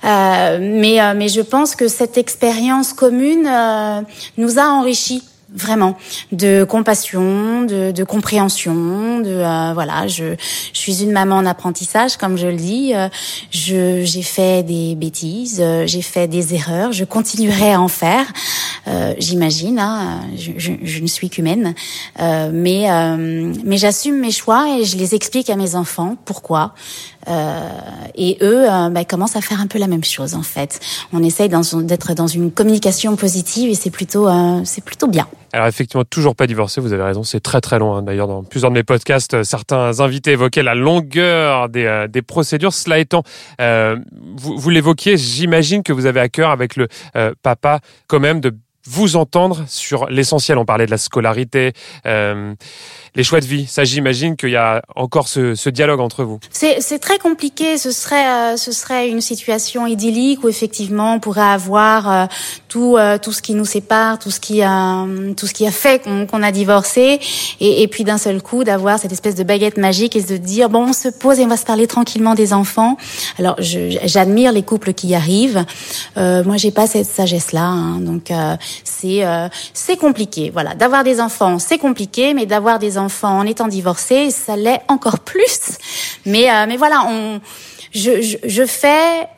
Euh, 0.04 0.58
mais 0.60 1.00
euh, 1.00 1.14
mais 1.16 1.28
je 1.28 1.40
pense 1.40 1.74
que 1.74 1.88
cette 1.88 2.18
expérience 2.18 2.92
commune 2.92 3.46
euh, 3.46 4.00
nous 4.36 4.58
a 4.58 4.64
enrichis 4.64 5.22
vraiment 5.54 5.96
de 6.32 6.64
compassion, 6.64 7.62
de, 7.62 7.90
de 7.90 8.04
compréhension, 8.04 9.20
de 9.20 9.30
euh, 9.30 9.72
voilà. 9.74 10.06
Je, 10.06 10.34
je 10.72 10.78
suis 10.78 11.02
une 11.02 11.12
maman 11.12 11.36
en 11.36 11.46
apprentissage, 11.46 12.16
comme 12.16 12.36
je 12.36 12.46
le 12.46 12.56
dis. 12.56 12.94
Euh, 12.94 13.08
je 13.50 14.02
j'ai 14.04 14.22
fait 14.22 14.62
des 14.62 14.94
bêtises, 14.94 15.60
euh, 15.60 15.86
j'ai 15.86 16.02
fait 16.02 16.28
des 16.28 16.54
erreurs, 16.54 16.92
je 16.92 17.04
continuerai 17.04 17.72
à 17.72 17.80
en 17.80 17.88
faire. 17.88 18.26
J'imagine. 19.18 19.78
Hein, 19.78 20.20
je, 20.36 20.52
je, 20.56 20.72
je, 20.82 21.00
ne 21.00 21.06
suis 21.06 21.30
qu'humaine, 21.30 21.74
mais 22.18 22.88
mais 23.64 23.76
j'assume 23.76 24.18
mes 24.18 24.32
choix 24.32 24.78
et 24.78 24.84
je 24.84 24.96
les 24.96 25.14
explique 25.14 25.48
à 25.48 25.54
mes 25.54 25.76
enfants 25.76 26.16
pourquoi. 26.24 26.74
et 28.16 28.38
eux 28.42 28.66
bah, 28.90 29.04
commencent 29.04 29.36
à 29.36 29.42
faire 29.42 29.60
un 29.60 29.68
peu 29.68 29.78
la 29.78 29.86
même 29.86 30.02
chose 30.02 30.34
en 30.34 30.42
fait. 30.42 30.80
On 31.12 31.22
essaye 31.22 31.48
d'être 31.48 32.14
dans 32.14 32.26
une 32.26 32.50
communication 32.50 33.14
positive 33.14 33.70
et 33.70 33.74
c'est 33.74 33.90
plutôt 33.90 34.28
c'est 34.64 34.82
plutôt 34.82 35.06
bien. 35.06 35.28
Alors 35.52 35.66
effectivement, 35.66 36.04
toujours 36.04 36.36
pas 36.36 36.46
divorcé, 36.46 36.80
vous 36.80 36.92
avez 36.92 37.02
raison, 37.02 37.22
c'est 37.22 37.40
très 37.40 37.60
très 37.60 37.78
long. 37.78 38.02
D'ailleurs, 38.02 38.28
dans 38.28 38.44
plusieurs 38.44 38.70
de 38.70 38.74
mes 38.76 38.84
podcasts, 38.84 39.34
euh, 39.34 39.44
certains 39.44 40.00
invités 40.00 40.32
évoquaient 40.32 40.62
la 40.62 40.74
longueur 40.74 41.68
des, 41.68 41.84
euh, 41.84 42.06
des 42.06 42.22
procédures. 42.22 42.72
Cela 42.72 42.98
étant, 42.98 43.22
euh, 43.60 43.96
vous, 44.36 44.56
vous 44.56 44.70
l'évoquiez, 44.70 45.16
j'imagine 45.16 45.82
que 45.82 45.92
vous 45.92 46.06
avez 46.06 46.20
à 46.20 46.28
cœur 46.28 46.50
avec 46.50 46.76
le 46.76 46.88
euh, 47.16 47.32
papa 47.42 47.80
quand 48.06 48.20
même 48.20 48.40
de 48.40 48.54
vous 48.86 49.16
entendre 49.16 49.64
sur 49.68 50.08
l'essentiel. 50.08 50.56
On 50.56 50.64
parlait 50.64 50.86
de 50.86 50.90
la 50.90 50.98
scolarité, 50.98 51.74
euh, 52.06 52.54
les 53.14 53.24
choix 53.24 53.40
de 53.40 53.44
vie. 53.44 53.66
Ça, 53.66 53.84
j'imagine 53.84 54.36
qu'il 54.36 54.50
y 54.50 54.56
a 54.56 54.82
encore 54.96 55.28
ce, 55.28 55.54
ce 55.54 55.68
dialogue 55.68 56.00
entre 56.00 56.24
vous. 56.24 56.40
C'est 56.50 56.98
très 56.98 57.18
compliqué. 57.18 57.76
Ce 57.76 57.90
serait, 57.90 58.54
euh, 58.54 58.56
ce 58.56 58.72
serait 58.72 59.08
une 59.10 59.20
situation 59.20 59.86
idyllique 59.86 60.42
où 60.44 60.48
effectivement 60.48 61.14
on 61.14 61.20
pourrait 61.20 61.42
avoir 61.42 62.10
euh, 62.10 62.26
tout, 62.70 62.96
euh, 62.96 63.18
tout 63.18 63.32
ce 63.32 63.42
qui 63.42 63.52
nous 63.52 63.66
sépare, 63.66 64.18
tout 64.18 64.30
ce 64.30 64.40
qui, 64.40 64.62
tout 65.36 65.46
ce 65.46 65.52
qui 65.52 65.66
a 65.66 65.70
fait 65.70 66.02
qu'on 66.02 66.42
a 66.42 66.52
divorcé, 66.52 67.20
et, 67.60 67.82
et 67.82 67.88
puis 67.88 68.04
d'un 68.04 68.16
seul 68.16 68.40
coup 68.40 68.64
d'avoir 68.64 68.98
cette 68.98 69.12
espèce 69.12 69.34
de 69.34 69.44
baguette 69.44 69.76
magique 69.76 70.16
et 70.16 70.22
de 70.22 70.38
dire 70.38 70.70
bon, 70.70 70.88
on 70.88 70.92
se 70.94 71.08
pose 71.08 71.38
et 71.38 71.44
on 71.44 71.48
va 71.48 71.58
se 71.58 71.66
parler 71.66 71.86
tranquillement 71.86 72.34
des 72.34 72.54
enfants. 72.54 72.96
Alors, 73.38 73.56
j'admire 73.58 74.52
les 74.52 74.62
couples 74.62 74.94
qui 74.94 75.08
y 75.08 75.14
arrivent. 75.14 75.66
moi, 76.16 76.56
j'ai 76.56 76.70
pas 76.70 76.86
cette 76.86 77.06
sagesse-là, 77.06 77.66
hein, 77.66 78.00
donc 78.00 78.30
c'est 78.84 79.24
euh, 79.24 79.48
c'est 79.72 79.96
compliqué. 79.96 80.50
Voilà, 80.50 80.74
d'avoir 80.74 81.04
des 81.04 81.20
enfants, 81.20 81.58
c'est 81.58 81.78
compliqué, 81.78 82.34
mais 82.34 82.46
d'avoir 82.46 82.78
des 82.78 82.98
enfants 82.98 83.38
en 83.38 83.46
étant 83.46 83.68
divorcé, 83.68 84.30
ça 84.30 84.56
l'est 84.56 84.82
encore 84.88 85.20
plus. 85.20 85.78
Mais 86.26 86.50
euh, 86.50 86.66
mais 86.68 86.76
voilà, 86.76 87.04
on 87.08 87.40
je, 87.92 88.20
je, 88.20 88.36
je 88.44 88.66
fais 88.66 89.28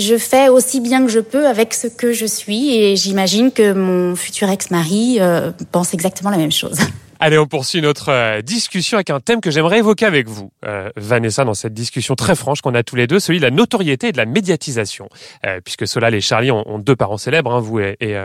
je 0.00 0.16
fais 0.18 0.48
aussi 0.48 0.80
bien 0.80 1.04
que 1.04 1.10
je 1.10 1.20
peux 1.20 1.46
avec 1.46 1.74
ce 1.74 1.86
que 1.86 2.12
je 2.12 2.26
suis 2.26 2.74
et 2.74 2.96
j'imagine 2.96 3.52
que 3.52 3.72
mon 3.72 4.16
futur 4.16 4.48
ex-mari 4.48 5.18
euh, 5.20 5.52
pense 5.72 5.94
exactement 5.94 6.30
la 6.30 6.38
même 6.38 6.52
chose. 6.52 6.78
Allez, 7.22 7.36
on 7.36 7.46
poursuit 7.46 7.82
notre 7.82 8.08
euh, 8.08 8.40
discussion 8.40 8.96
avec 8.96 9.10
un 9.10 9.20
thème 9.20 9.42
que 9.42 9.50
j'aimerais 9.50 9.80
évoquer 9.80 10.06
avec 10.06 10.26
vous, 10.26 10.52
euh, 10.64 10.88
Vanessa, 10.96 11.44
dans 11.44 11.52
cette 11.52 11.74
discussion 11.74 12.14
très 12.14 12.34
franche 12.34 12.62
qu'on 12.62 12.74
a 12.74 12.82
tous 12.82 12.96
les 12.96 13.06
deux, 13.06 13.20
celui 13.20 13.40
de 13.40 13.44
la 13.44 13.50
notoriété 13.50 14.08
et 14.08 14.12
de 14.12 14.16
la 14.16 14.24
médiatisation. 14.24 15.10
Euh, 15.44 15.60
puisque 15.62 15.86
Solal 15.86 16.14
et 16.14 16.22
Charlie 16.22 16.50
ont, 16.50 16.78
deux 16.78 16.96
parents 16.96 17.18
célèbres, 17.18 17.52
hein, 17.52 17.60
vous 17.60 17.78
et, 17.78 18.16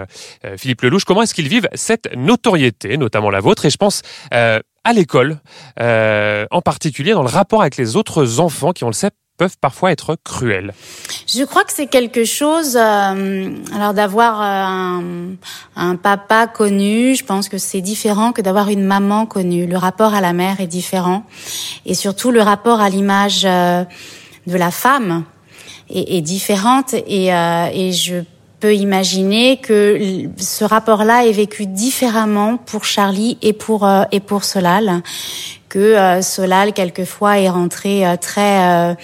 Philippe 0.58 0.82
Lelouch. 0.84 1.03
Comment 1.03 1.24
est-ce 1.24 1.34
qu'ils 1.34 1.50
vivent 1.50 1.67
cette 1.74 2.15
notoriété, 2.15 2.96
notamment 2.96 3.29
la 3.29 3.41
vôtre? 3.41 3.65
Et 3.65 3.70
je 3.70 3.75
pense 3.75 4.01
à 4.32 4.94
l'école, 4.94 5.39
en 5.77 6.62
particulier 6.63 7.12
dans 7.12 7.24
le 7.24 7.27
rapport 7.27 7.62
avec 7.62 7.75
les 7.75 7.98
autres 7.98 8.39
enfants 8.39 8.72
qui, 8.72 8.86
on 8.86 8.88
le 8.88 8.94
sait, 8.94 9.12
peuvent 9.37 9.57
parfois 9.59 9.91
être 9.91 10.17
cruels. 10.23 10.73
Je 11.27 11.43
crois 11.43 11.63
que 11.63 11.73
c'est 11.73 11.87
quelque 11.87 12.23
chose. 12.25 12.77
Euh, 12.77 13.49
alors 13.73 13.93
d'avoir 13.93 14.41
euh, 14.41 15.33
un, 15.75 15.89
un, 15.89 15.95
papa 15.95 16.47
connu, 16.47 17.15
je 17.15 17.25
pense 17.25 17.49
que 17.49 17.57
c'est 17.57 17.81
différent 17.81 18.31
que 18.31 18.41
d'avoir 18.41 18.69
une 18.69 18.83
maman 18.83 19.25
connue. 19.25 19.65
Le 19.65 19.77
rapport 19.77 20.13
à 20.13 20.21
la 20.21 20.33
mère 20.33 20.61
est 20.61 20.67
différent, 20.67 21.25
et 21.85 21.93
surtout 21.93 22.31
le 22.31 22.41
rapport 22.41 22.79
à 22.79 22.89
l'image 22.89 23.43
euh, 23.45 23.83
de 24.47 24.57
la 24.57 24.71
femme 24.71 25.25
est, 25.89 26.17
est 26.17 26.21
différente. 26.21 26.93
Et, 26.93 27.27
et 27.27 27.91
je 27.91 28.23
peux 28.59 28.73
imaginer 28.73 29.57
que 29.57 30.29
ce 30.37 30.63
rapport-là 30.63 31.25
est 31.25 31.31
vécu 31.31 31.65
différemment 31.65 32.57
pour 32.57 32.85
Charlie 32.85 33.37
et 33.41 33.53
pour 33.53 33.87
et 34.11 34.19
pour 34.21 34.43
Solal 34.45 35.01
que 35.75 35.79
euh, 35.79 36.22
Solal 36.22 36.72
quelquefois 36.72 37.38
est 37.39 37.50
rentré 37.50 38.08
euh, 38.08 38.15
très 38.15 38.63
euh, 38.63 38.96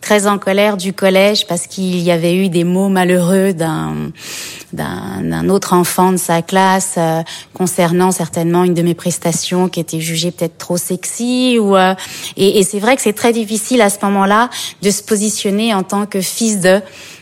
très 0.00 0.28
en 0.28 0.38
colère 0.38 0.76
du 0.76 0.92
collège 0.92 1.44
parce 1.48 1.66
qu'il 1.66 1.98
y 1.98 2.12
avait 2.12 2.36
eu 2.36 2.48
des 2.48 2.62
mots 2.62 2.88
malheureux 2.88 3.52
d'un 3.52 4.12
d'un 4.72 5.48
autre 5.48 5.72
enfant 5.72 6.12
de 6.12 6.16
sa 6.16 6.42
classe 6.42 6.96
concernant 7.52 8.12
certainement 8.12 8.62
une 8.62 8.74
de 8.74 8.82
mes 8.82 8.94
prestations 8.94 9.68
qui 9.68 9.80
était 9.80 9.98
jugée 9.98 10.30
peut-être 10.30 10.58
trop 10.58 10.76
sexy 10.76 11.58
ou 11.58 11.76
et, 11.76 11.96
et 12.36 12.62
c'est 12.62 12.78
vrai 12.78 12.94
que 12.94 13.02
c'est 13.02 13.12
très 13.12 13.32
difficile 13.32 13.82
à 13.82 13.90
ce 13.90 13.98
moment-là 14.02 14.48
de 14.80 14.90
se 14.92 15.02
positionner 15.02 15.74
en 15.74 15.82
tant 15.82 16.06
que 16.06 16.20
fils 16.20 16.60
de 16.60 16.80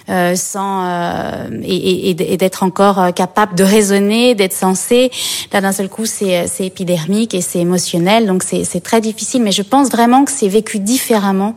euh, 0.08 0.34
sans 0.34 0.84
euh, 0.84 1.48
et, 1.62 2.10
et, 2.10 2.32
et 2.32 2.36
d'être 2.36 2.62
encore 2.62 2.98
euh, 2.98 3.10
capable 3.10 3.54
de 3.54 3.64
raisonner, 3.64 4.34
d'être 4.34 4.52
sensé. 4.52 5.10
Là, 5.52 5.60
d'un 5.60 5.72
seul 5.72 5.88
coup, 5.88 6.06
c'est 6.06 6.46
épidermique 6.60 7.34
et 7.34 7.40
c'est 7.40 7.58
émotionnel, 7.58 8.26
donc 8.26 8.42
c'est 8.42 8.82
très 8.82 9.00
difficile. 9.00 9.42
Mais 9.42 9.52
je 9.52 9.62
pense 9.62 9.88
vraiment 9.90 10.24
que 10.24 10.30
c'est 10.30 10.48
vécu 10.48 10.78
différemment 10.78 11.54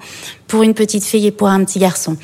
pour 0.52 0.64
une 0.64 0.74
petite 0.74 1.06
fille 1.06 1.28
et 1.28 1.32
pour 1.32 1.48
un 1.48 1.64
petit 1.64 1.80
garçon. 1.80 2.18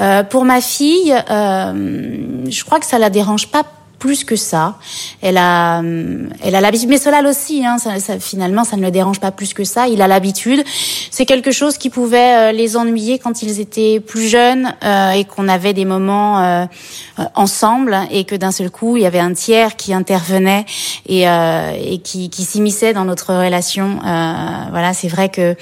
Euh, 0.00 0.24
pour 0.24 0.44
ma 0.44 0.60
fille, 0.60 1.14
euh, 1.30 2.44
je 2.50 2.64
crois 2.64 2.80
que 2.80 2.86
ça 2.86 2.98
la 2.98 3.08
dérange 3.08 3.46
pas 3.46 3.64
plus 3.98 4.24
que 4.24 4.36
ça. 4.36 4.76
Elle 5.20 5.36
a, 5.36 5.80
elle 5.80 6.54
a 6.54 6.60
l'habitude. 6.60 6.88
Mais 6.88 6.98
Solal 6.98 7.26
aussi, 7.26 7.64
hein, 7.64 7.78
ça, 7.78 7.98
ça, 7.98 8.18
finalement, 8.18 8.64
ça 8.64 8.76
ne 8.76 8.82
le 8.82 8.90
dérange 8.90 9.20
pas 9.20 9.30
plus 9.30 9.54
que 9.54 9.64
ça. 9.64 9.88
Il 9.88 10.02
a 10.02 10.08
l'habitude. 10.08 10.62
C'est 11.10 11.26
quelque 11.26 11.50
chose 11.50 11.78
qui 11.78 11.90
pouvait 11.90 12.50
euh, 12.50 12.52
les 12.52 12.76
ennuyer 12.76 13.18
quand 13.18 13.42
ils 13.42 13.60
étaient 13.60 14.00
plus 14.00 14.28
jeunes 14.28 14.72
euh, 14.84 15.10
et 15.12 15.24
qu'on 15.24 15.48
avait 15.48 15.74
des 15.74 15.84
moments 15.84 16.42
euh, 16.42 16.66
ensemble 17.34 17.98
et 18.10 18.24
que 18.24 18.36
d'un 18.36 18.52
seul 18.52 18.70
coup, 18.70 18.96
il 18.96 19.02
y 19.02 19.06
avait 19.06 19.18
un 19.18 19.32
tiers 19.32 19.76
qui 19.76 19.92
intervenait 19.92 20.64
et, 21.06 21.22
et 21.22 21.98
qui, 21.98 22.30
qui 22.30 22.44
s'immisçait 22.44 22.92
dans 22.92 23.04
notre 23.04 23.34
relation. 23.34 23.98
voilà, 24.00 24.92
c'est 24.94 25.08
vrai 25.08 25.28
que 25.28 25.56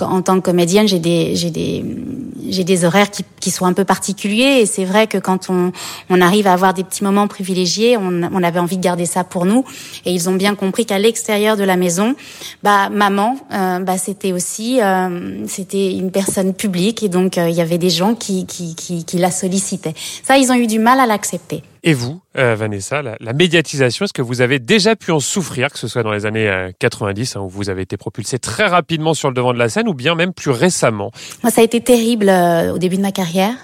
en 0.00 0.22
tant 0.22 0.36
que 0.36 0.40
comédienne, 0.40 0.88
j'ai 0.88 0.98
des, 0.98 1.34
j'ai 1.34 1.50
des, 1.50 1.84
j'ai 2.48 2.64
des 2.64 2.84
horaires 2.84 3.10
qui, 3.10 3.24
qui 3.40 3.50
sont 3.50 3.66
un 3.66 3.72
peu 3.72 3.84
particuliers. 3.84 4.60
Et 4.60 4.66
c'est 4.66 4.84
vrai 4.84 5.06
que 5.06 5.18
quand 5.18 5.50
on, 5.50 5.72
on 6.10 6.20
arrive 6.20 6.46
à 6.46 6.52
avoir 6.52 6.74
des 6.74 6.84
petits 6.84 7.04
moments 7.04 7.28
privilégiés, 7.28 7.96
on, 7.96 8.22
on 8.32 8.42
avait 8.42 8.60
envie 8.60 8.76
de 8.76 8.82
garder 8.82 9.06
ça 9.06 9.24
pour 9.24 9.44
nous. 9.44 9.64
Et 10.04 10.12
ils 10.12 10.28
ont 10.28 10.34
bien 10.34 10.54
compris 10.54 10.86
qu'à 10.86 10.98
l'extérieur 10.98 11.56
de 11.56 11.64
la 11.64 11.76
maison, 11.76 12.14
bah 12.62 12.88
maman, 12.88 13.36
euh, 13.52 13.80
bah 13.80 13.98
c'était 13.98 14.32
aussi, 14.32 14.80
euh, 14.80 15.46
c'était 15.46 15.92
une 15.92 16.10
personne 16.10 16.54
publique 16.54 17.02
et 17.02 17.08
donc 17.08 17.38
euh, 17.38 17.48
il 17.48 17.56
y 17.56 17.60
avait 17.60 17.78
des 17.78 17.90
gens 17.90 18.14
qui, 18.14 18.46
qui, 18.46 18.74
qui, 18.74 19.04
qui 19.04 19.18
la 19.18 19.30
sollicitaient. 19.30 19.94
Ça, 20.22 20.38
ils 20.38 20.50
ont 20.50 20.56
eu 20.56 20.66
du 20.66 20.78
mal 20.78 21.00
à 21.00 21.06
l'accepter. 21.06 21.62
Et 21.82 21.92
vous, 21.92 22.20
euh, 22.36 22.54
Vanessa, 22.54 23.02
la, 23.02 23.32
médiatisation, 23.32 24.04
est-ce 24.04 24.12
que 24.12 24.22
vous 24.22 24.40
avez 24.40 24.58
déjà 24.58 24.96
pu 24.96 25.12
en 25.12 25.20
souffrir, 25.20 25.70
que 25.70 25.78
ce 25.78 25.88
soit 25.88 26.02
dans 26.02 26.12
les 26.12 26.26
années 26.26 26.70
90, 26.78 27.36
euh, 27.36 27.38
hein, 27.38 27.42
où 27.42 27.48
vous 27.48 27.70
avez 27.70 27.82
été 27.82 27.96
propulsé 27.96 28.38
très 28.38 28.66
rapidement 28.66 29.14
sur 29.14 29.28
le 29.28 29.34
devant 29.34 29.52
de 29.52 29.58
la 29.58 29.68
scène, 29.68 29.88
ou 29.88 29.94
bien 29.94 30.14
même 30.14 30.32
plus 30.32 30.50
récemment? 30.50 31.12
Moi, 31.42 31.50
ça 31.50 31.60
a 31.60 31.64
été 31.64 31.80
terrible 31.80 32.28
euh, 32.28 32.72
au 32.72 32.78
début 32.78 32.96
de 32.96 33.02
ma 33.02 33.12
carrière. 33.12 33.54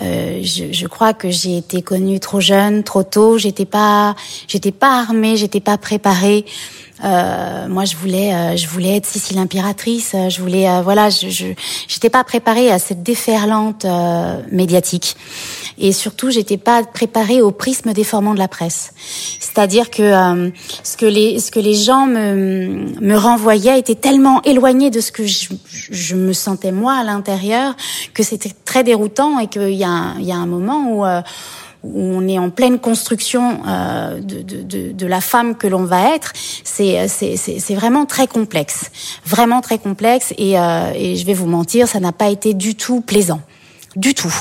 Euh, 0.00 0.40
je, 0.42 0.72
je, 0.72 0.86
crois 0.86 1.12
que 1.12 1.30
j'ai 1.30 1.58
été 1.58 1.82
connue 1.82 2.20
trop 2.20 2.40
jeune, 2.40 2.84
trop 2.84 3.02
tôt. 3.02 3.38
J'étais 3.38 3.66
pas, 3.66 4.14
j'étais 4.46 4.72
pas 4.72 5.00
armée, 5.00 5.36
j'étais 5.36 5.60
pas 5.60 5.78
préparée. 5.78 6.44
Euh, 7.04 7.68
moi, 7.68 7.84
je 7.84 7.96
voulais, 7.96 8.34
euh, 8.34 8.56
je 8.56 8.66
voulais 8.66 8.96
être 8.96 9.06
Sicile 9.06 9.38
impératrice. 9.38 10.12
Euh, 10.14 10.28
je 10.28 10.40
voulais, 10.40 10.66
voilà, 10.82 11.10
je, 11.10 11.54
j'étais 11.86 12.10
pas 12.10 12.24
préparée 12.24 12.70
à 12.70 12.78
cette 12.78 13.02
déferlante 13.02 13.86
médiatique, 14.50 15.16
et 15.78 15.92
surtout, 15.92 16.30
j'étais 16.30 16.56
pas 16.56 16.82
préparée 16.82 17.40
au 17.40 17.50
prisme 17.50 17.92
déformant 17.92 18.34
de 18.34 18.38
la 18.38 18.48
presse. 18.48 18.92
C'est-à-dire 19.38 19.90
que 19.90 20.50
ce 20.82 20.96
que 20.96 21.06
les, 21.06 21.38
ce 21.38 21.50
que 21.50 21.60
les 21.60 21.74
gens 21.74 22.06
me, 22.06 22.86
me 23.00 23.16
renvoyaient 23.16 23.78
était 23.78 23.94
tellement 23.94 24.42
éloigné 24.42 24.90
de 24.90 25.00
ce 25.00 25.12
que 25.12 25.26
je, 25.26 25.48
je 25.90 26.16
me 26.16 26.32
sentais 26.32 26.72
moi 26.72 26.94
à 26.94 27.04
l'intérieur 27.04 27.74
que 28.14 28.22
c'était 28.22 28.52
très 28.64 28.84
déroutant 28.84 29.38
et 29.38 29.46
qu'il 29.46 29.74
y 29.74 29.84
a, 29.84 30.14
il 30.18 30.26
y 30.26 30.32
a 30.32 30.36
un 30.36 30.46
moment 30.46 30.92
où 30.92 31.04
où 31.82 32.00
on 32.00 32.26
est 32.26 32.38
en 32.38 32.50
pleine 32.50 32.78
construction 32.78 33.60
euh, 33.66 34.20
de, 34.20 34.42
de, 34.42 34.92
de, 34.92 35.06
la 35.06 35.20
femme 35.20 35.56
que 35.56 35.66
l'on 35.66 35.84
va 35.84 36.14
être, 36.14 36.32
c'est 36.64 37.74
vraiment 37.74 38.04
très 38.04 38.26
complexe, 38.26 38.90
vraiment 39.24 39.60
très 39.60 39.78
complexe. 39.78 40.34
Et, 40.38 40.58
euh, 40.58 40.92
et 40.94 41.16
je 41.16 41.24
vais 41.24 41.34
vous 41.34 41.46
mentir, 41.46 41.88
ça 41.88 42.00
n'a 42.00 42.12
pas 42.12 42.28
été 42.28 42.54
du 42.54 42.74
tout 42.74 43.00
plaisant 43.00 43.40
du 43.96 44.14
tout. 44.14 44.34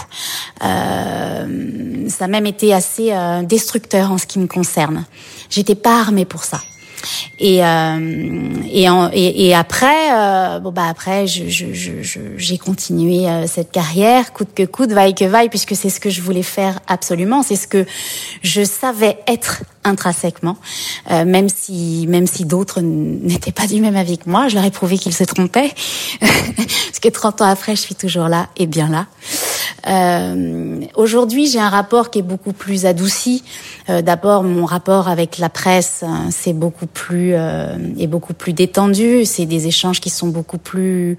Euh, 0.64 2.10
ça 2.10 2.26
a 2.26 2.28
même 2.28 2.46
été 2.46 2.74
assez 2.74 3.12
euh, 3.12 3.42
destructeur 3.42 4.12
en 4.12 4.18
ce 4.18 4.28
qui 4.28 4.40
me 4.40 4.48
concerne. 4.48 5.06
J'étais 5.50 5.76
pas 5.76 6.00
armée 6.00 6.26
pour 6.26 6.44
ça. 6.44 6.62
Et 7.40 7.64
euh, 7.64 8.50
et, 8.72 8.90
en, 8.90 9.10
et, 9.14 9.48
et, 9.48 9.56
après, 9.56 10.12
euh, 10.12 10.60
bon 10.60 10.72
bah 10.72 10.88
après, 10.90 11.28
je, 11.28 11.48
je, 11.48 11.74
je, 11.74 12.20
j'ai 12.36 12.58
continué 12.58 13.30
euh, 13.30 13.46
cette 13.48 13.72
carrière 13.72 14.34
coûte 14.34 14.50
que 14.56 14.64
coûte, 14.64 14.92
vaille 14.92 15.14
que 15.14 15.26
vaille, 15.26 15.50
puisque 15.50 15.76
c'est 15.76 15.90
ce 15.90 16.00
que 16.00 16.10
je 16.10 16.22
voulais 16.22 16.44
faire 16.44 16.80
absolument. 16.88 17.44
C'est 17.44 17.56
ce 17.56 17.68
que 17.68 17.86
je 18.42 18.64
savais 18.64 19.20
être 19.28 19.64
intrinsèquement, 19.84 20.58
euh, 21.12 21.26
même 21.26 21.50
si 21.50 22.06
même 22.08 22.28
si 22.28 22.46
d'autres 22.46 22.82
n'étaient 22.82 23.52
pas 23.52 23.68
du 23.68 23.82
même 23.82 23.96
avis 23.96 24.18
que 24.18 24.30
moi, 24.30 24.48
je 24.48 24.56
leur 24.56 24.66
ai 24.66 24.72
prouvé 24.72 24.98
qu'ils 24.98 25.14
se 25.14 25.24
trompaient, 25.24 25.72
parce 26.20 27.00
que 27.02 27.10
30 27.10 27.42
ans 27.42 27.50
après, 27.50 27.76
je 27.76 27.82
suis 27.82 27.96
toujours 27.96 28.28
là 28.28 28.48
et 28.58 28.66
bien 28.66 28.90
là. 28.90 29.06
Euh, 29.88 30.82
Aujourd'hui, 30.96 31.48
j'ai 31.48 31.60
un 31.60 31.70
rapport 31.70 32.10
qui 32.10 32.20
est 32.20 32.24
beaucoup 32.24 32.54
plus 32.54 32.86
adouci. 32.86 33.44
Euh, 33.90 34.02
D'abord, 34.02 34.44
mon 34.44 34.66
rapport 34.66 35.08
avec 35.08 35.38
la 35.38 35.50
presse, 35.50 36.04
hein, 36.06 36.30
c'est 36.32 36.54
beaucoup 36.54 36.87
plus 36.88 37.34
euh, 37.34 37.78
est 38.00 38.08
beaucoup 38.08 38.34
plus 38.34 38.54
détendu. 38.54 39.26
C'est 39.26 39.46
des 39.46 39.68
échanges 39.68 40.00
qui 40.00 40.10
sont 40.10 40.28
beaucoup 40.28 40.58
plus 40.58 41.18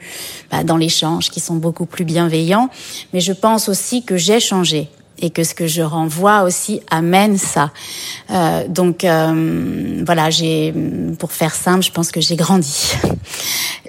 bah, 0.50 0.64
dans 0.64 0.76
l'échange, 0.76 1.30
qui 1.30 1.40
sont 1.40 1.56
beaucoup 1.56 1.86
plus 1.86 2.04
bienveillants. 2.04 2.70
Mais 3.12 3.20
je 3.20 3.32
pense 3.32 3.68
aussi 3.68 4.02
que 4.02 4.16
j'ai 4.16 4.40
changé 4.40 4.88
et 5.20 5.30
que 5.30 5.44
ce 5.44 5.54
que 5.54 5.66
je 5.66 5.82
renvoie 5.82 6.42
aussi 6.42 6.80
amène 6.90 7.38
ça. 7.38 7.70
Euh, 8.30 8.66
donc 8.68 9.04
euh, 9.04 10.02
voilà, 10.06 10.30
j'ai 10.30 10.72
pour 11.18 11.32
faire 11.32 11.54
simple, 11.54 11.84
je 11.84 11.90
pense 11.90 12.10
que 12.10 12.20
j'ai 12.20 12.36
grandi. 12.36 12.94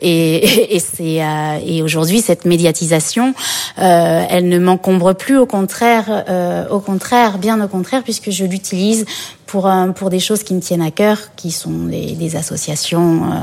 Et, 0.01 0.75
et 0.75 0.79
c'est 0.79 1.21
euh, 1.21 1.59
et 1.65 1.81
aujourd'hui 1.81 2.21
cette 2.21 2.45
médiatisation, 2.45 3.33
euh, 3.79 4.23
elle 4.29 4.47
ne 4.47 4.57
m'encombre 4.57 5.13
plus, 5.13 5.37
au 5.37 5.45
contraire, 5.45 6.23
euh, 6.29 6.69
au 6.69 6.79
contraire, 6.79 7.37
bien 7.37 7.61
au 7.61 7.67
contraire, 7.67 8.03
puisque 8.03 8.29
je 8.29 8.45
l'utilise 8.45 9.05
pour 9.49 9.67
pour 9.95 10.09
des 10.11 10.19
choses 10.19 10.43
qui 10.43 10.53
me 10.53 10.59
tiennent 10.59 10.83
à 10.83 10.91
cœur, 10.91 11.17
qui 11.35 11.49
sont 11.49 11.85
des, 11.85 12.11
des 12.13 12.35
associations, 12.35 13.31
euh, 13.31 13.35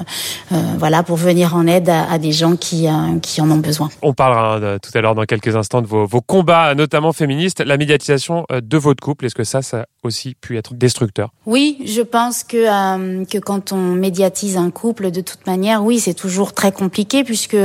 euh, 0.53 0.75
voilà, 0.79 1.03
pour 1.03 1.17
venir 1.17 1.57
en 1.57 1.67
aide 1.67 1.89
à, 1.89 2.09
à 2.09 2.19
des 2.19 2.31
gens 2.31 2.55
qui 2.55 2.87
euh, 2.87 3.19
qui 3.21 3.41
en 3.41 3.51
ont 3.51 3.57
besoin. 3.57 3.89
On 4.03 4.15
parlera 4.15 4.79
tout 4.79 4.91
à 4.95 5.01
l'heure 5.01 5.17
dans 5.17 5.25
quelques 5.25 5.57
instants 5.57 5.83
de 5.83 5.89
vos, 5.89 6.07
vos 6.07 6.21
combats, 6.21 6.75
notamment 6.77 7.13
féministes, 7.13 7.61
la 7.61 7.77
médiatisation 7.77 8.47
de 8.51 8.79
votre 8.79 9.03
couple. 9.03 9.27
Est-ce 9.27 9.35
que 9.35 9.43
ça, 9.45 9.63
ça 9.63 9.81
a 9.81 9.85
aussi 10.05 10.37
pu 10.41 10.57
être 10.57 10.75
destructeur? 10.75 11.31
Oui, 11.45 11.79
je 11.85 12.03
pense 12.03 12.45
que 12.45 13.25
que 13.25 13.39
quand 13.39 13.73
on 13.73 13.95
médiatise 14.07 14.57
un 14.57 14.71
couple, 14.71 15.11
de 15.11 15.21
toute 15.21 15.45
manière, 15.47 15.83
oui, 15.83 15.99
c'est 15.99 16.15
toujours 16.15 16.53
très 16.53 16.71
compliqué 16.71 17.25
puisque 17.25 17.57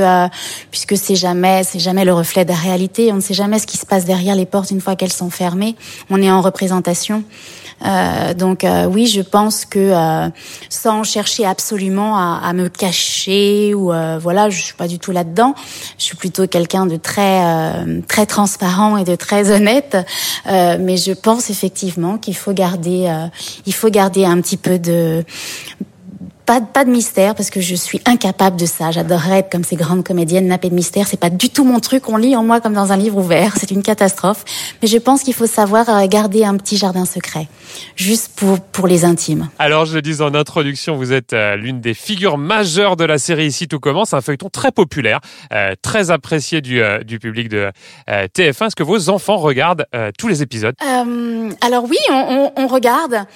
puisque 0.72 0.96
c'est 0.96 1.16
jamais 1.16 1.62
c'est 1.62 1.78
jamais 1.78 2.04
le 2.04 2.12
reflet 2.12 2.44
de 2.44 2.50
la 2.50 2.56
réalité. 2.56 3.12
On 3.12 3.16
ne 3.16 3.20
sait 3.20 3.34
jamais 3.34 3.60
ce 3.60 3.68
qui 3.68 3.76
se 3.76 3.86
passe 3.86 4.04
derrière 4.04 4.34
les 4.34 4.46
portes 4.46 4.72
une 4.72 4.80
fois 4.80 4.96
qu'elles 4.96 5.12
sont 5.12 5.30
fermées. 5.30 5.76
On 6.10 6.20
est 6.20 6.30
en 6.30 6.40
représentation. 6.40 7.22
Euh, 7.84 8.34
donc 8.34 8.66
oui, 8.88 9.06
je 9.06 9.20
pense 9.20 9.64
que 9.64 9.92
sans 10.68 11.02
chercher 11.04 11.46
absolument 11.46 12.16
à, 12.16 12.40
à 12.44 12.52
me 12.52 12.68
cacher 12.68 13.74
ou 13.74 13.92
voilà, 14.20 14.50
je 14.50 14.62
suis 14.62 14.74
pas 14.74 14.88
du 14.88 14.98
tout 14.98 15.12
là-dedans. 15.12 15.54
Je 15.98 16.04
suis 16.04 16.16
plutôt 16.16 16.46
quelqu'un 16.46 16.86
de 16.86 16.96
très 16.96 17.42
très 18.08 18.26
transparent 18.26 18.96
et 18.96 19.04
de 19.04 19.16
très 19.16 19.50
honnête. 19.50 19.96
mais 20.46 20.96
je 20.96 21.12
pense 21.12 21.50
effectivement 21.50 22.18
qu'il 22.18 22.36
faut 22.36 22.52
garder 22.52 23.12
il 23.66 23.74
faut 23.74 23.90
garder 23.90 24.24
un 24.24 24.40
petit 24.40 24.56
peu 24.56 24.78
de 24.78 25.24
pas, 26.44 26.60
pas 26.60 26.84
de 26.84 26.90
mystère 26.90 27.34
parce 27.34 27.50
que 27.50 27.60
je 27.60 27.74
suis 27.74 28.00
incapable 28.06 28.56
de 28.56 28.66
ça. 28.66 28.90
J'adorerais 28.90 29.38
être 29.40 29.50
comme 29.50 29.64
ces 29.64 29.76
grandes 29.76 30.04
comédiennes 30.04 30.46
nappées 30.46 30.70
de 30.70 30.74
mystère. 30.74 31.06
C'est 31.06 31.20
pas 31.20 31.30
du 31.30 31.50
tout 31.50 31.64
mon 31.64 31.80
truc. 31.80 32.08
On 32.08 32.16
lit 32.16 32.34
en 32.36 32.42
moi 32.42 32.60
comme 32.60 32.74
dans 32.74 32.92
un 32.92 32.96
livre 32.96 33.18
ouvert. 33.18 33.54
C'est 33.56 33.70
une 33.70 33.82
catastrophe. 33.82 34.44
Mais 34.82 34.88
je 34.88 34.98
pense 34.98 35.22
qu'il 35.22 35.34
faut 35.34 35.46
savoir 35.46 35.88
euh, 35.88 36.06
garder 36.06 36.44
un 36.44 36.56
petit 36.56 36.76
jardin 36.76 37.04
secret, 37.04 37.48
juste 37.96 38.32
pour 38.36 38.60
pour 38.60 38.86
les 38.86 39.04
intimes. 39.04 39.48
Alors 39.58 39.86
je 39.86 39.94
le 39.94 40.02
dis 40.02 40.20
en 40.20 40.34
introduction, 40.34 40.96
vous 40.96 41.12
êtes 41.12 41.32
euh, 41.32 41.56
l'une 41.56 41.80
des 41.80 41.94
figures 41.94 42.38
majeures 42.38 42.96
de 42.96 43.04
la 43.04 43.18
série 43.18 43.46
Ici 43.46 43.68
tout 43.68 43.80
commence, 43.80 44.14
un 44.14 44.20
feuilleton 44.20 44.48
très 44.48 44.72
populaire, 44.72 45.20
euh, 45.52 45.74
très 45.82 46.10
apprécié 46.10 46.60
du 46.60 46.82
du 47.04 47.18
public 47.18 47.48
de 47.48 47.70
TF1. 48.08 48.66
Est-ce 48.66 48.76
que 48.76 48.82
vos 48.82 49.08
enfants 49.08 49.36
regardent 49.36 49.86
tous 50.18 50.28
les 50.28 50.42
épisodes? 50.42 50.74
Alors 51.60 51.84
oui, 51.84 51.98
on, 52.10 52.50
on, 52.56 52.62
on 52.62 52.66
regarde. 52.66 53.26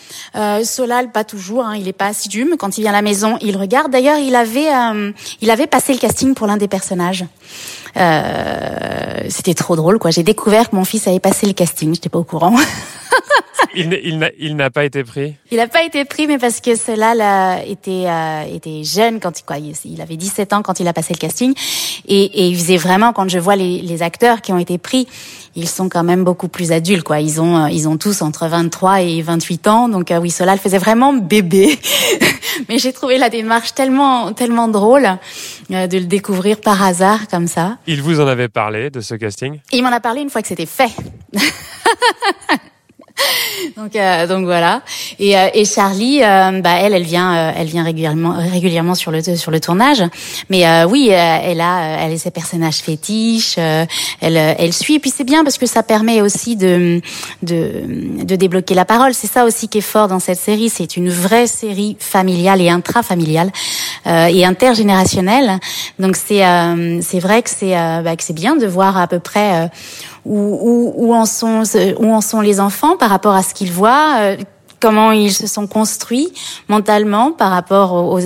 Solal 0.64 1.12
pas 1.12 1.25
toujours. 1.25 1.64
Hein, 1.64 1.77
il 1.77 1.88
est 1.88 1.92
pas 1.92 2.07
assidu, 2.07 2.45
mais 2.45 2.57
quand 2.57 2.79
il 2.79 2.83
vient 2.83 2.95
la 2.96 3.02
maison, 3.02 3.37
il 3.40 3.56
regarde. 3.56 3.92
D'ailleurs, 3.92 4.18
il 4.18 4.35
avait, 4.35 4.74
euh, 4.74 5.12
il 5.40 5.50
avait 5.50 5.66
passé 5.66 5.92
le 5.92 5.98
casting 5.98 6.35
pour 6.35 6.46
l'un 6.46 6.56
des 6.56 6.68
personnages. 6.68 7.24
Euh, 7.96 9.20
c'était 9.28 9.54
trop 9.54 9.76
drôle, 9.76 9.98
quoi. 9.98 10.11
J'ai 10.11 10.22
découvert 10.22 10.70
que 10.70 10.76
mon 10.76 10.85
fils 10.85 11.06
avait 11.06 11.20
passé 11.20 11.46
le 11.46 11.52
casting. 11.52 11.94
J'étais 11.94 12.09
pas 12.09 12.18
au 12.18 12.24
courant. 12.24 12.56
il 13.76 14.56
n'a 14.56 14.70
pas 14.70 14.85
été 14.85 15.04
pris. 15.04 15.35
Il 15.50 15.59
n'a 15.59 15.66
pas 15.66 15.82
été 15.82 16.04
pris, 16.04 16.26
mais 16.26 16.38
parce 16.38 16.61
que 16.61 16.74
cela 16.74 17.14
là, 17.14 17.62
était 17.64 18.04
euh, 18.06 18.54
était 18.54 18.85
jeune 18.85 19.20
quand 19.20 19.38
il 19.38 19.44
quoi, 19.44 19.56
il 19.59 20.00
avait 20.00 20.16
17 20.16 20.52
ans 20.52 20.62
quand 20.62 20.80
il 20.80 20.88
a 20.88 20.92
passé 20.92 21.12
le 21.12 21.18
casting, 21.18 21.54
et, 22.06 22.24
et 22.24 22.48
il 22.48 22.56
faisait 22.56 22.76
vraiment 22.76 23.12
quand 23.12 23.28
je 23.28 23.38
vois 23.38 23.56
les, 23.56 23.80
les 23.82 24.02
acteurs 24.02 24.40
qui 24.40 24.52
ont 24.52 24.59
été 24.59 24.78
pris, 24.78 25.06
ils 25.56 25.68
sont 25.68 25.88
quand 25.88 26.04
même 26.04 26.22
beaucoup 26.22 26.48
plus 26.48 26.70
adultes, 26.70 27.02
quoi. 27.02 27.20
Ils 27.20 27.40
ont, 27.40 27.64
euh, 27.64 27.70
ils 27.70 27.88
ont 27.88 27.96
tous 27.96 28.20
entre 28.20 28.46
23 28.46 29.00
et 29.02 29.22
28 29.22 29.66
ans. 29.68 29.88
Donc 29.88 30.11
euh, 30.11 30.18
oui, 30.18 30.30
cela 30.30 30.52
le 30.52 30.61
faisait 30.61 30.78
vraiment 30.78 31.14
bébé. 31.14 31.78
Mais 32.68 32.78
j'ai 32.78 32.92
trouvé 32.92 33.18
la 33.18 33.30
démarche 33.30 33.74
tellement, 33.74 34.32
tellement 34.32 34.68
drôle 34.68 35.09
euh, 35.70 35.87
de 35.87 35.98
le 35.98 36.04
découvrir 36.04 36.61
par 36.61 36.82
hasard 36.82 37.26
comme 37.28 37.46
ça. 37.48 37.78
Il 37.87 38.02
vous 38.02 38.20
en 38.20 38.26
avait 38.26 38.48
parlé 38.48 38.90
de 38.90 39.00
ce 39.00 39.14
casting? 39.14 39.59
Il 39.72 39.82
m'en 39.82 39.92
a 39.92 40.00
parlé 40.00 40.20
une 40.20 40.30
fois 40.30 40.42
que 40.42 40.48
c'était 40.48 40.66
fait. 40.66 40.90
donc 43.76 43.96
euh, 43.96 44.26
donc 44.26 44.44
voilà. 44.44 44.83
Et, 45.18 45.37
euh, 45.37 45.48
et 45.55 45.64
Charlie 45.64 46.22
euh, 46.22 46.61
bah 46.61 46.76
elle 46.81 46.92
elle 46.92 47.05
vient 47.05 47.52
elle 47.57 47.66
vient 47.66 47.85
régulièrement 47.85 48.37
régulièrement 48.37 48.94
sur 48.94 49.11
le 49.11 49.22
sur 49.22 49.50
le 49.50 49.61
tournage. 49.61 50.02
Mais 50.50 50.85
oui 50.85 51.09
elle 51.09 51.61
a 51.61 51.98
elle 52.00 52.12
est 52.12 52.18
ses 52.18 52.31
personnages 52.31 52.76
fétiches 52.76 53.59
elle 53.59 54.37
elle 54.37 54.72
suit. 54.72 54.96
Et 54.96 54.98
puis 54.98 55.12
c'est 55.14 55.24
bien 55.24 55.44
parce 55.44 55.59
que 55.59 55.66
ça 55.66 55.83
permet 55.83 56.20
aussi 56.20 56.57
de 56.57 57.00
de 57.42 58.24
de 58.24 58.37
débloquer 58.37 58.74
la 58.74 58.85
parole. 58.85 59.14
C'est 59.14 59.26
ça 59.26 59.44
aussi 59.44 59.68
qui 59.68 59.79
est 59.79 59.83
fort 59.83 60.09
dans 60.09 60.20
cette 60.20 60.38
série. 60.38 60.68
C'est 60.68 60.96
une 60.96 61.09
vraie 61.09 61.46
série 61.46 61.96
familiale 61.98 62.61
et 62.61 62.68
intrafamiliale 62.68 63.50
et 64.07 64.44
intergénérationnelle. 64.44 65.59
Donc 65.98 66.16
c'est 66.16 66.44
c'est 67.00 67.20
vrai 67.20 67.42
que 67.42 67.50
c'est 67.50 67.72
bah, 67.72 68.16
que 68.16 68.22
c'est 68.22 68.35
bien 68.35 68.57
de 68.57 68.66
voir 68.66 68.98
à 68.98 69.07
peu 69.07 69.18
près 69.18 69.70
où, 70.27 70.59
où, 70.61 70.93
où, 70.97 71.15
en 71.15 71.25
sont, 71.25 71.62
où 71.99 72.12
en 72.12 72.21
sont 72.21 72.41
les 72.41 72.61
enfants 72.61 72.97
par 72.97 73.11
rapport 73.11 73.35
à 73.35 73.43
ce 73.43 73.55
qu'ils 73.55 73.73
voient 73.73 74.17
euh, 74.19 74.37
comment 74.81 75.12
ils 75.12 75.33
se 75.33 75.47
sont 75.47 75.67
construits 75.67 76.33
mentalement 76.69 77.33
par 77.33 77.51
rapport 77.51 77.93
aux, 77.93 78.21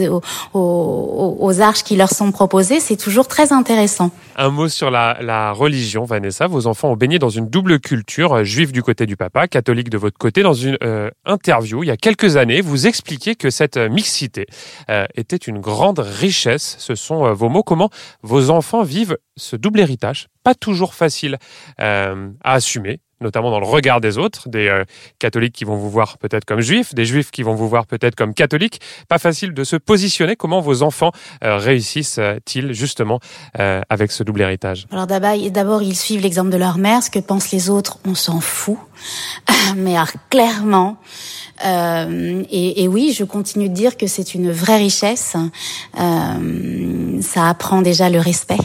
aux, 0.54 1.36
aux, 1.40 1.60
arches 1.60 1.82
qui 1.82 1.96
leur 1.96 2.10
sont 2.10 2.32
proposées, 2.32 2.80
c'est 2.80 2.96
toujours 2.96 3.28
très 3.28 3.52
intéressant. 3.52 4.10
Un 4.36 4.50
mot 4.50 4.68
sur 4.68 4.90
la, 4.90 5.18
la, 5.20 5.52
religion, 5.52 6.04
Vanessa. 6.04 6.46
Vos 6.46 6.66
enfants 6.66 6.90
ont 6.90 6.96
baigné 6.96 7.18
dans 7.18 7.28
une 7.28 7.48
double 7.48 7.80
culture, 7.80 8.38
euh, 8.38 8.44
juive 8.44 8.72
du 8.72 8.82
côté 8.82 9.06
du 9.06 9.16
papa, 9.16 9.48
catholique 9.48 9.90
de 9.90 9.98
votre 9.98 10.18
côté. 10.18 10.42
Dans 10.42 10.54
une 10.54 10.78
euh, 10.82 11.10
interview 11.24 11.82
il 11.82 11.86
y 11.86 11.90
a 11.90 11.96
quelques 11.96 12.36
années, 12.36 12.60
vous 12.60 12.86
expliquiez 12.86 13.34
que 13.34 13.50
cette 13.50 13.76
mixité 13.76 14.46
euh, 14.88 15.06
était 15.14 15.36
une 15.36 15.58
grande 15.58 15.98
richesse. 15.98 16.76
Ce 16.78 16.94
sont 16.94 17.32
vos 17.32 17.48
mots. 17.48 17.62
Comment 17.62 17.90
vos 18.22 18.50
enfants 18.50 18.82
vivent 18.82 19.16
ce 19.36 19.56
double 19.56 19.80
héritage? 19.80 20.28
Pas 20.42 20.54
toujours 20.54 20.94
facile 20.94 21.38
à 21.78 22.14
assumer 22.42 23.00
notamment 23.20 23.50
dans 23.50 23.60
le 23.60 23.66
regard 23.66 24.00
des 24.00 24.18
autres, 24.18 24.48
des 24.48 24.68
euh, 24.68 24.84
catholiques 25.18 25.54
qui 25.54 25.64
vont 25.64 25.76
vous 25.76 25.90
voir 25.90 26.18
peut-être 26.18 26.44
comme 26.44 26.60
juifs, 26.60 26.94
des 26.94 27.04
juifs 27.04 27.30
qui 27.30 27.42
vont 27.42 27.54
vous 27.54 27.68
voir 27.68 27.86
peut-être 27.86 28.14
comme 28.14 28.34
catholiques. 28.34 28.80
Pas 29.08 29.18
facile 29.18 29.52
de 29.54 29.64
se 29.64 29.76
positionner. 29.76 30.36
Comment 30.36 30.60
vos 30.60 30.82
enfants 30.82 31.12
euh, 31.44 31.56
réussissent-ils 31.56 32.72
justement 32.72 33.20
euh, 33.58 33.82
avec 33.88 34.10
ce 34.10 34.22
double 34.22 34.42
héritage? 34.42 34.86
Alors 34.90 35.06
d'abord, 35.06 35.82
ils 35.82 35.96
suivent 35.96 36.22
l'exemple 36.22 36.50
de 36.50 36.56
leur 36.56 36.78
mère. 36.78 37.02
Ce 37.02 37.10
que 37.10 37.18
pensent 37.18 37.50
les 37.50 37.70
autres, 37.70 37.98
on 38.06 38.14
s'en 38.14 38.40
fout. 38.40 38.78
Mais 39.76 39.96
alors, 39.96 40.10
clairement, 40.28 40.98
euh, 41.64 42.42
et, 42.50 42.82
et, 42.82 42.88
oui, 42.88 43.14
je 43.16 43.24
continue 43.24 43.68
de 43.68 43.74
dire 43.74 43.96
que 43.96 44.06
c'est 44.06 44.34
une 44.34 44.50
vraie 44.50 44.78
richesse. 44.78 45.36
Euh, 45.98 47.20
ça 47.20 47.48
apprend 47.48 47.82
déjà 47.82 48.08
le 48.08 48.18
respect, 48.18 48.58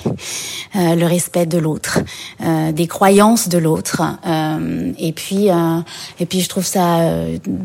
euh, 0.76 0.96
le 0.96 1.06
respect 1.06 1.46
de 1.46 1.58
l'autre, 1.58 2.00
euh, 2.44 2.72
des 2.72 2.88
croyances 2.88 3.50
de 3.50 3.58
l'autre. 3.58 4.02
Euh, 4.26 4.92
et 5.00 5.12
puis, 5.12 5.50
euh, 5.50 5.80
et 6.20 6.26
puis, 6.26 6.42
je 6.42 6.50
trouve 6.50 6.66
ça 6.66 6.98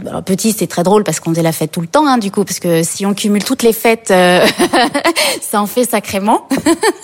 alors, 0.07 0.23
petit, 0.23 0.53
c'est 0.53 0.67
très 0.67 0.83
drôle 0.83 1.05
parce 1.05 1.21
qu'on 1.21 1.35
fait 1.35 1.43
la 1.43 1.53
fête 1.53 1.73
tout 1.73 1.81
le 1.81 1.87
temps, 1.87 2.07
hein, 2.07 2.19
du 2.19 2.31
coup, 2.31 2.45
parce 2.45 2.61
que 2.61 2.83
si 2.83 3.07
on 3.07 3.15
cumule 3.15 3.45
toutes 3.45 3.63
les 3.63 3.73
fêtes, 3.73 4.09
ça 5.41 5.61
en 5.61 5.67
fait 5.67 5.85
sacrément. 5.85 6.47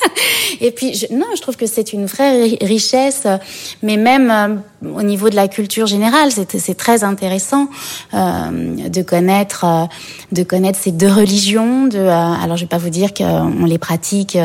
et 0.61 0.71
puis, 0.71 0.95
je, 0.95 1.13
non, 1.13 1.27
je 1.35 1.41
trouve 1.41 1.57
que 1.57 1.67
c'est 1.67 1.93
une 1.93 2.07
vraie 2.07 2.59
richesse, 2.61 3.27
mais 3.83 3.97
même 3.97 4.63
au 4.83 5.03
niveau 5.03 5.31
de 5.31 5.37
la 5.37 5.49
culture 5.49 5.87
générale, 5.87 6.31
c'est 6.31 6.77
très 6.77 7.05
intéressant. 7.05 7.69
Euh, 8.15 8.89
de 8.89 9.03
connaître 9.03 9.65
euh, 9.65 9.85
de 10.33 10.43
connaître 10.43 10.79
ces 10.79 10.93
deux 10.93 11.11
religions. 11.11 11.87
De, 11.87 11.99
euh, 11.99 12.11
alors 12.11 12.57
je 12.57 12.63
vais 12.63 12.69
pas 12.69 12.79
vous 12.79 12.91
dire 12.91 13.13
qu'on 13.15 13.65
les 13.65 13.79
pratique 13.79 14.39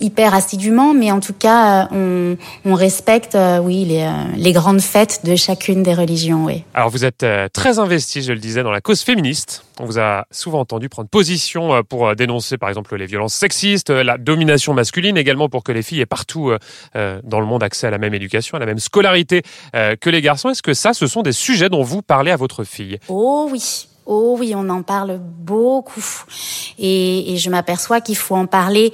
hyper 0.00 0.34
assidûment, 0.34 0.67
mais 0.70 1.10
en 1.10 1.20
tout 1.20 1.32
cas 1.32 1.88
on, 1.90 2.36
on 2.64 2.74
respecte 2.74 3.36
oui 3.62 3.84
les, 3.84 4.10
les 4.36 4.52
grandes 4.52 4.80
fêtes 4.80 5.20
de 5.24 5.36
chacune 5.36 5.82
des 5.82 5.94
religions. 5.94 6.44
Oui. 6.46 6.64
Alors 6.74 6.90
vous 6.90 7.04
êtes 7.04 7.24
très 7.52 7.78
investi, 7.78 8.22
je 8.22 8.32
le 8.32 8.38
disais, 8.38 8.62
dans 8.62 8.70
la 8.70 8.80
cause 8.80 9.02
féministe. 9.02 9.64
On 9.80 9.84
vous 9.84 9.98
a 10.00 10.24
souvent 10.32 10.60
entendu 10.60 10.88
prendre 10.88 11.08
position 11.08 11.82
pour 11.88 12.16
dénoncer 12.16 12.58
par 12.58 12.68
exemple 12.68 12.96
les 12.96 13.06
violences 13.06 13.34
sexistes, 13.34 13.90
la 13.90 14.18
domination 14.18 14.74
masculine, 14.74 15.16
également 15.16 15.48
pour 15.48 15.62
que 15.62 15.70
les 15.70 15.82
filles 15.82 16.00
aient 16.00 16.06
partout 16.06 16.52
dans 16.94 17.40
le 17.40 17.46
monde 17.46 17.62
accès 17.62 17.86
à 17.86 17.90
la 17.90 17.98
même 17.98 18.14
éducation, 18.14 18.56
à 18.56 18.60
la 18.60 18.66
même 18.66 18.80
scolarité 18.80 19.42
que 19.72 20.10
les 20.10 20.20
garçons. 20.20 20.50
Est-ce 20.50 20.62
que 20.62 20.74
ça, 20.74 20.94
ce 20.94 21.06
sont 21.06 21.22
des 21.22 21.32
sujets 21.32 21.68
dont 21.68 21.82
vous 21.82 22.02
parlez 22.02 22.32
à 22.32 22.36
votre 22.36 22.64
fille? 22.64 22.98
Oh 23.08 23.48
oui. 23.52 23.86
Oh 24.10 24.36
oui, 24.38 24.54
on 24.56 24.68
en 24.70 24.82
parle 24.82 25.20
beaucoup. 25.20 26.24
Et, 26.78 27.34
et 27.34 27.36
je 27.36 27.50
m'aperçois 27.50 28.00
qu'il 28.00 28.16
faut 28.16 28.34
en 28.36 28.46
parler 28.46 28.92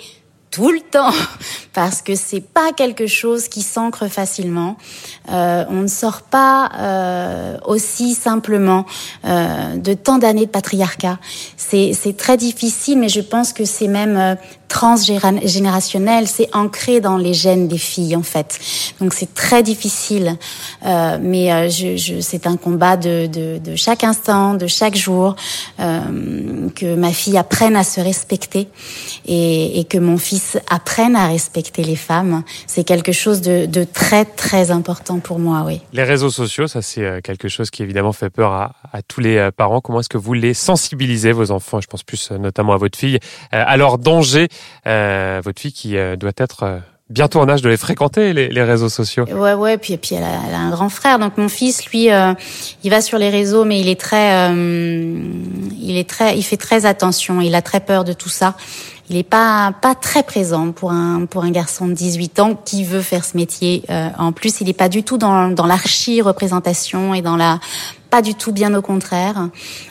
tout 0.54 0.70
le 0.70 0.80
temps 0.80 1.10
parce 1.72 2.00
que 2.00 2.14
c'est 2.14 2.40
pas 2.40 2.72
quelque 2.72 3.06
chose 3.08 3.48
qui 3.48 3.62
s'ancre 3.62 4.06
facilement. 4.08 4.76
Euh, 5.30 5.64
on 5.68 5.82
ne 5.82 5.88
sort 5.88 6.22
pas 6.22 6.70
euh, 6.78 7.58
aussi 7.66 8.14
simplement 8.14 8.86
euh, 9.24 9.76
de 9.76 9.94
tant 9.94 10.18
d'années 10.18 10.46
de 10.46 10.50
patriarcat. 10.50 11.18
C'est 11.56 12.16
très 12.16 12.36
difficile, 12.36 12.98
mais 12.98 13.08
je 13.08 13.20
pense 13.20 13.52
que 13.52 13.64
c'est 13.64 13.88
même 13.88 14.16
euh, 14.16 14.34
transgénérationnel, 14.68 16.26
c'est 16.26 16.48
ancré 16.54 17.00
dans 17.00 17.16
les 17.16 17.34
gènes 17.34 17.68
des 17.68 17.78
filles 17.78 18.16
en 18.16 18.22
fait. 18.22 18.58
Donc 19.00 19.14
c'est 19.14 19.32
très 19.32 19.62
difficile, 19.62 20.36
euh, 20.84 21.18
mais 21.20 21.52
euh, 21.52 21.68
je, 21.68 21.96
je, 21.96 22.20
c'est 22.20 22.46
un 22.46 22.56
combat 22.56 22.96
de, 22.96 23.26
de, 23.26 23.58
de, 23.58 23.76
chaque 23.76 24.04
instant, 24.04 24.54
de 24.54 24.66
chaque 24.66 24.96
jour, 24.96 25.36
que 25.78 26.94
ma 26.94 27.12
fille 27.12 27.38
apprenne 27.38 27.76
à 27.76 27.84
se 27.84 28.00
respecter 28.00 28.68
et, 29.26 29.80
et, 29.80 29.84
que 29.84 29.98
mon 29.98 30.18
fils 30.18 30.43
apprenne 30.68 31.16
à 31.16 31.26
respecter 31.26 31.82
les 31.82 31.96
femmes. 31.96 32.42
C'est 32.66 32.84
quelque 32.84 33.12
chose 33.12 33.40
de, 33.40 33.84
très 33.84 34.24
très 34.24 34.70
important 34.70 35.18
pour 35.18 35.38
moi, 35.38 35.62
oui. 35.66 35.80
Les 35.92 36.04
réseaux 36.04 36.30
sociaux, 36.30 36.66
ça 36.66 36.82
c'est 36.82 37.04
euh, 37.04 37.20
quelque 37.20 37.48
chose 37.48 37.70
qui 37.70 37.82
évidemment 37.82 38.12
fait 38.12 38.30
peur 38.30 38.52
à, 38.52 38.72
à 38.92 39.02
tous 39.02 39.20
les 39.20 39.36
euh, 39.36 39.50
parents. 39.50 39.80
Comment 39.80 40.00
est-ce 40.00 40.08
que 40.08 40.18
vous 40.18 40.34
les 40.34 40.54
sensibilisez 40.54 41.32
vos 41.32 41.50
enfants? 41.50 41.80
Je 41.80 41.86
pense 41.86 42.02
plus 42.02 42.30
notamment 42.32 42.72
à 42.72 42.76
votre 42.76 42.98
fille 42.98 43.18
à 43.52 43.76
leur 43.76 43.98
danger 43.98 44.48
euh, 44.86 45.40
votre 45.44 45.60
fille 45.60 45.72
qui 45.72 45.96
euh, 45.96 46.16
doit 46.16 46.32
être 46.36 46.62
euh, 46.62 46.78
bientôt 47.14 47.40
en 47.40 47.48
âge 47.48 47.62
de 47.62 47.68
les 47.68 47.76
fréquenter 47.76 48.32
les, 48.32 48.48
les 48.48 48.62
réseaux 48.62 48.88
sociaux. 48.88 49.24
Ouais 49.30 49.54
ouais 49.54 49.78
puis 49.78 49.96
puis 49.96 50.14
elle 50.16 50.24
a, 50.24 50.40
elle 50.48 50.54
a, 50.54 50.58
un 50.58 50.70
grand 50.70 50.88
frère 50.88 51.18
donc 51.18 51.38
mon 51.38 51.48
fils 51.48 51.86
lui 51.86 52.08
il 52.84 52.90
va 52.90 53.00
sur 53.00 53.18
les 53.18 53.30
réseaux 53.30 53.64
mais 53.64 53.80
il 53.80 53.88
est 53.88 54.00
très 54.00 54.50
il 54.52 55.96
est 55.96 56.08
très 56.08 56.36
il 56.36 56.42
fait 56.42 56.56
très 56.56 56.86
attention 56.86 57.40
il 57.40 57.54
a 57.54 57.62
très 57.62 57.80
peur 57.80 58.04
de 58.04 58.12
tout 58.12 58.28
ça 58.28 58.54
il 59.08 59.16
est 59.16 59.22
pas 59.22 59.72
pas 59.80 59.94
très 59.94 60.22
présent 60.22 60.72
pour 60.72 60.92
un 60.92 61.26
pour 61.26 61.44
un 61.44 61.50
garçon 61.50 61.86
de 61.86 61.92
18 61.92 62.40
ans 62.40 62.60
qui 62.64 62.84
veut 62.84 63.02
faire 63.02 63.24
ce 63.24 63.36
métier 63.36 63.84
en 64.18 64.32
plus 64.32 64.60
il 64.60 64.68
est 64.68 64.74
pas 64.74 64.88
du 64.88 65.02
tout 65.02 65.18
dans 65.18 65.48
dans 65.48 65.66
l'archi 65.66 66.20
représentation 66.20 67.14
et 67.14 67.22
dans 67.22 67.36
la 67.36 67.60
pas 68.14 68.22
du 68.22 68.36
tout, 68.36 68.52
bien 68.52 68.72
au 68.76 68.80
contraire. 68.80 69.48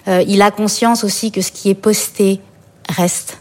Euh, 0.07 0.23
il 0.25 0.41
a 0.41 0.49
conscience 0.49 1.03
aussi 1.03 1.29
que 1.29 1.41
ce 1.41 1.51
qui 1.51 1.69
est 1.69 1.75
posté 1.75 2.39
reste. 2.87 3.39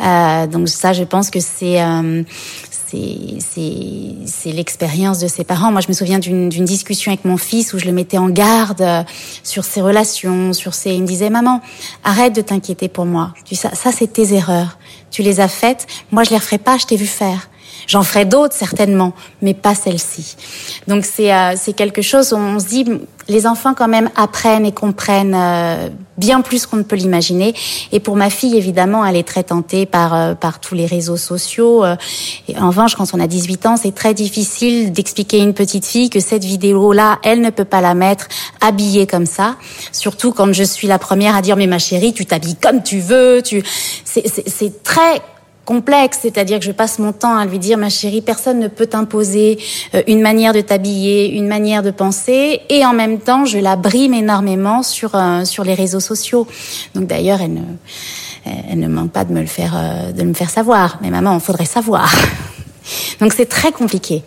Euh, 0.00 0.48
donc 0.48 0.68
ça, 0.68 0.92
je 0.92 1.04
pense 1.04 1.30
que 1.30 1.38
c'est 1.38 1.80
euh, 1.80 2.24
c'est 2.90 4.52
l'expérience 4.52 5.18
de 5.18 5.28
ses 5.28 5.44
parents. 5.44 5.70
Moi, 5.70 5.80
je 5.80 5.88
me 5.88 5.92
souviens 5.92 6.18
d'une 6.18 6.48
discussion 6.48 7.12
avec 7.12 7.24
mon 7.24 7.36
fils 7.36 7.72
où 7.74 7.78
je 7.78 7.84
le 7.84 7.92
mettais 7.92 8.18
en 8.18 8.28
garde 8.28 8.80
euh, 8.80 9.02
sur 9.42 9.64
ses 9.64 9.80
relations, 9.80 10.52
sur 10.52 10.74
ses. 10.74 10.92
Il 10.92 11.02
me 11.02 11.06
disait, 11.06 11.30
maman, 11.30 11.60
arrête 12.04 12.34
de 12.34 12.40
t'inquiéter 12.40 12.88
pour 12.88 13.04
moi. 13.04 13.34
Tu 13.44 13.54
ça, 13.54 13.74
ça 13.74 13.92
c'est 13.92 14.12
tes 14.12 14.34
erreurs. 14.34 14.78
Tu 15.10 15.22
les 15.22 15.40
as 15.40 15.48
faites. 15.48 15.86
Moi, 16.10 16.24
je 16.24 16.30
les 16.30 16.36
referai 16.36 16.58
pas. 16.58 16.78
Je 16.78 16.86
t'ai 16.86 16.96
vu 16.96 17.06
faire. 17.06 17.47
J'en 17.88 18.02
ferai 18.02 18.26
d'autres 18.26 18.54
certainement, 18.54 19.14
mais 19.40 19.54
pas 19.54 19.74
celle-ci. 19.74 20.36
Donc 20.88 21.06
c'est 21.06 21.32
euh, 21.32 21.54
c'est 21.56 21.72
quelque 21.72 22.02
chose 22.02 22.34
où 22.34 22.36
on 22.36 22.60
se 22.60 22.66
dit 22.66 22.84
les 23.28 23.46
enfants 23.46 23.72
quand 23.72 23.88
même 23.88 24.10
apprennent 24.14 24.66
et 24.66 24.72
comprennent 24.72 25.34
euh, 25.34 25.88
bien 26.18 26.42
plus 26.42 26.66
qu'on 26.66 26.76
ne 26.76 26.82
peut 26.82 26.96
l'imaginer. 26.96 27.54
Et 27.90 27.98
pour 27.98 28.14
ma 28.14 28.28
fille 28.28 28.58
évidemment, 28.58 29.06
elle 29.06 29.16
est 29.16 29.26
très 29.26 29.42
tentée 29.42 29.86
par 29.86 30.14
euh, 30.14 30.34
par 30.34 30.60
tous 30.60 30.74
les 30.74 30.84
réseaux 30.84 31.16
sociaux. 31.16 31.82
Et 32.46 32.58
en 32.58 32.68
revanche, 32.68 32.94
quand 32.94 33.06
on 33.14 33.20
a 33.20 33.26
18 33.26 33.64
ans, 33.64 33.76
c'est 33.78 33.94
très 33.94 34.12
difficile 34.12 34.92
d'expliquer 34.92 35.40
à 35.40 35.44
une 35.44 35.54
petite 35.54 35.86
fille 35.86 36.10
que 36.10 36.20
cette 36.20 36.44
vidéo-là, 36.44 37.20
elle 37.24 37.40
ne 37.40 37.48
peut 37.48 37.64
pas 37.64 37.80
la 37.80 37.94
mettre 37.94 38.28
habillée 38.60 39.06
comme 39.06 39.26
ça. 39.26 39.56
Surtout 39.92 40.32
quand 40.32 40.52
je 40.52 40.62
suis 40.62 40.88
la 40.88 40.98
première 40.98 41.34
à 41.34 41.40
dire 41.40 41.56
mais 41.56 41.66
ma 41.66 41.78
chérie, 41.78 42.12
tu 42.12 42.26
t'habilles 42.26 42.56
comme 42.56 42.82
tu 42.82 43.00
veux. 43.00 43.40
Tu 43.42 43.62
c'est 44.04 44.82
très 44.82 45.22
complexe, 45.68 46.20
c'est-à-dire 46.22 46.60
que 46.60 46.64
je 46.64 46.72
passe 46.72 46.98
mon 46.98 47.12
temps 47.12 47.36
à 47.36 47.44
lui 47.44 47.58
dire 47.58 47.76
ma 47.76 47.90
chérie, 47.90 48.22
personne 48.22 48.58
ne 48.58 48.68
peut 48.68 48.86
t'imposer 48.86 49.58
euh, 49.94 50.02
une 50.06 50.22
manière 50.22 50.54
de 50.54 50.62
t'habiller, 50.62 51.30
une 51.30 51.46
manière 51.46 51.82
de 51.82 51.90
penser, 51.90 52.62
et 52.70 52.86
en 52.86 52.94
même 52.94 53.18
temps 53.20 53.44
je 53.44 53.58
la 53.58 53.76
brime 53.76 54.14
énormément 54.14 54.82
sur 54.82 55.14
euh, 55.14 55.44
sur 55.44 55.64
les 55.64 55.74
réseaux 55.74 56.00
sociaux. 56.00 56.46
Donc 56.94 57.06
d'ailleurs 57.06 57.42
elle 57.42 57.52
ne 57.52 57.66
elle 58.70 58.78
ne 58.78 58.88
manque 58.88 59.10
pas 59.10 59.26
de 59.26 59.32
me 59.34 59.40
le 59.40 59.46
faire 59.46 59.74
euh, 59.76 60.10
de 60.10 60.22
me 60.22 60.32
faire 60.32 60.48
savoir. 60.48 60.98
Mais 61.02 61.10
maman, 61.10 61.34
il 61.34 61.40
faudrait 61.40 61.66
savoir. 61.66 62.10
Donc 63.20 63.34
c'est 63.34 63.50
très 63.58 63.70
compliqué 63.70 64.22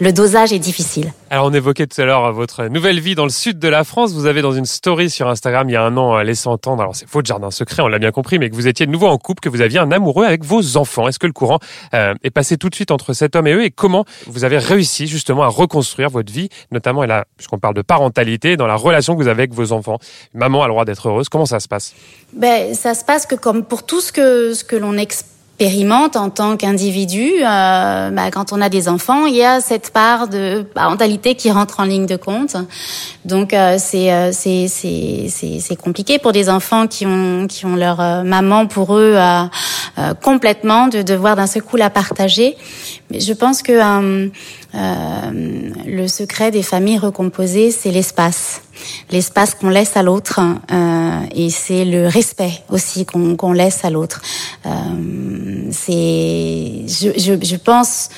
le 0.00 0.12
dosage 0.12 0.52
est 0.52 0.58
difficile. 0.58 1.12
Alors 1.28 1.46
on 1.46 1.52
évoquait 1.52 1.86
tout 1.86 2.00
à 2.00 2.04
l'heure 2.04 2.32
votre 2.32 2.64
nouvelle 2.64 3.00
vie 3.00 3.14
dans 3.14 3.24
le 3.24 3.30
sud 3.30 3.58
de 3.58 3.68
la 3.68 3.84
France. 3.84 4.12
Vous 4.12 4.26
avez 4.26 4.42
dans 4.42 4.52
une 4.52 4.64
story 4.64 5.10
sur 5.10 5.28
Instagram 5.28 5.68
il 5.68 5.72
y 5.72 5.76
a 5.76 5.82
un 5.82 5.96
an 5.96 6.18
laissé 6.18 6.48
entendre, 6.48 6.82
alors 6.82 6.96
c'est 6.96 7.08
faux 7.08 7.22
de 7.22 7.26
jardin 7.26 7.50
secret, 7.50 7.82
on 7.82 7.88
l'a 7.88 7.98
bien 7.98 8.10
compris, 8.10 8.38
mais 8.38 8.48
que 8.50 8.54
vous 8.54 8.66
étiez 8.66 8.86
de 8.86 8.90
nouveau 8.90 9.08
en 9.08 9.18
couple, 9.18 9.40
que 9.40 9.48
vous 9.48 9.60
aviez 9.60 9.78
un 9.78 9.92
amoureux 9.92 10.24
avec 10.24 10.44
vos 10.44 10.76
enfants. 10.76 11.06
Est-ce 11.06 11.18
que 11.18 11.26
le 11.26 11.32
courant 11.32 11.58
euh, 11.94 12.14
est 12.22 12.30
passé 12.30 12.56
tout 12.56 12.68
de 12.68 12.74
suite 12.74 12.90
entre 12.90 13.12
cet 13.12 13.36
homme 13.36 13.46
et 13.46 13.52
eux? 13.52 13.64
Et 13.64 13.70
comment 13.70 14.04
vous 14.26 14.44
avez 14.44 14.58
réussi 14.58 15.06
justement 15.06 15.42
à 15.42 15.48
reconstruire 15.48 16.08
votre 16.08 16.32
vie, 16.32 16.48
notamment 16.72 17.04
là, 17.04 17.26
puisqu'on 17.36 17.58
parle 17.58 17.74
de 17.74 17.82
parentalité, 17.82 18.56
dans 18.56 18.66
la 18.66 18.76
relation 18.76 19.14
que 19.14 19.22
vous 19.22 19.28
avez 19.28 19.42
avec 19.42 19.54
vos 19.54 19.72
enfants. 19.72 19.98
Maman 20.34 20.62
a 20.62 20.66
le 20.66 20.72
droit 20.72 20.84
d'être 20.84 21.08
heureuse. 21.08 21.28
Comment 21.28 21.46
ça 21.46 21.60
se 21.60 21.68
passe? 21.68 21.94
Ben 22.32 22.74
ça 22.74 22.94
se 22.94 23.04
passe 23.04 23.26
que 23.26 23.34
comme 23.34 23.64
pour 23.64 23.84
tout 23.84 24.00
ce 24.00 24.12
que 24.12 24.54
ce 24.54 24.64
que 24.64 24.76
l'on 24.76 24.96
explique 24.96 25.39
expérimente 25.60 26.16
en 26.16 26.30
tant 26.30 26.56
qu'individu, 26.56 27.32
euh, 27.42 28.10
bah, 28.10 28.30
quand 28.32 28.52
on 28.52 28.62
a 28.62 28.70
des 28.70 28.88
enfants, 28.88 29.26
il 29.26 29.36
y 29.36 29.44
a 29.44 29.60
cette 29.60 29.90
part 29.90 30.26
de 30.26 30.62
parentalité 30.62 31.34
qui 31.34 31.50
rentre 31.50 31.80
en 31.80 31.84
ligne 31.84 32.06
de 32.06 32.16
compte. 32.16 32.56
Donc 33.26 33.52
euh, 33.52 33.76
euh, 33.76 34.30
c'est 34.32 34.68
c'est 34.68 35.28
c'est 35.28 35.76
compliqué 35.76 36.18
pour 36.18 36.32
des 36.32 36.48
enfants 36.48 36.86
qui 36.86 37.04
ont 37.04 37.46
qui 37.46 37.66
ont 37.66 37.76
leur 37.76 38.00
euh, 38.00 38.22
maman 38.22 38.66
pour 38.66 38.96
eux 38.96 39.16
complètement 40.22 40.88
de 40.88 41.02
devoir 41.02 41.36
d'un 41.36 41.46
seul 41.46 41.62
coup 41.62 41.76
la 41.76 41.90
partager. 41.90 42.56
Mais 43.10 43.20
je 43.20 43.34
pense 43.34 43.60
que 43.60 44.30
le 44.72 46.06
secret 46.06 46.50
des 46.50 46.62
familles 46.62 46.98
recomposées, 46.98 47.70
c'est 47.70 47.90
l'espace 47.90 48.62
l'espace 49.10 49.54
qu'on 49.54 49.68
laisse 49.68 49.96
à 49.96 50.02
l'autre 50.02 50.40
euh, 50.70 51.20
et 51.34 51.50
c'est 51.50 51.84
le 51.84 52.06
respect 52.06 52.62
aussi 52.68 53.06
qu'on 53.06 53.52
laisse 53.52 53.84
à 53.84 53.90
l'autre. 53.90 54.22
Euh, 54.66 55.68
c'est, 55.70 56.84
je, 56.86 57.18
je, 57.18 57.44
je, 57.44 57.56
pense 57.56 58.08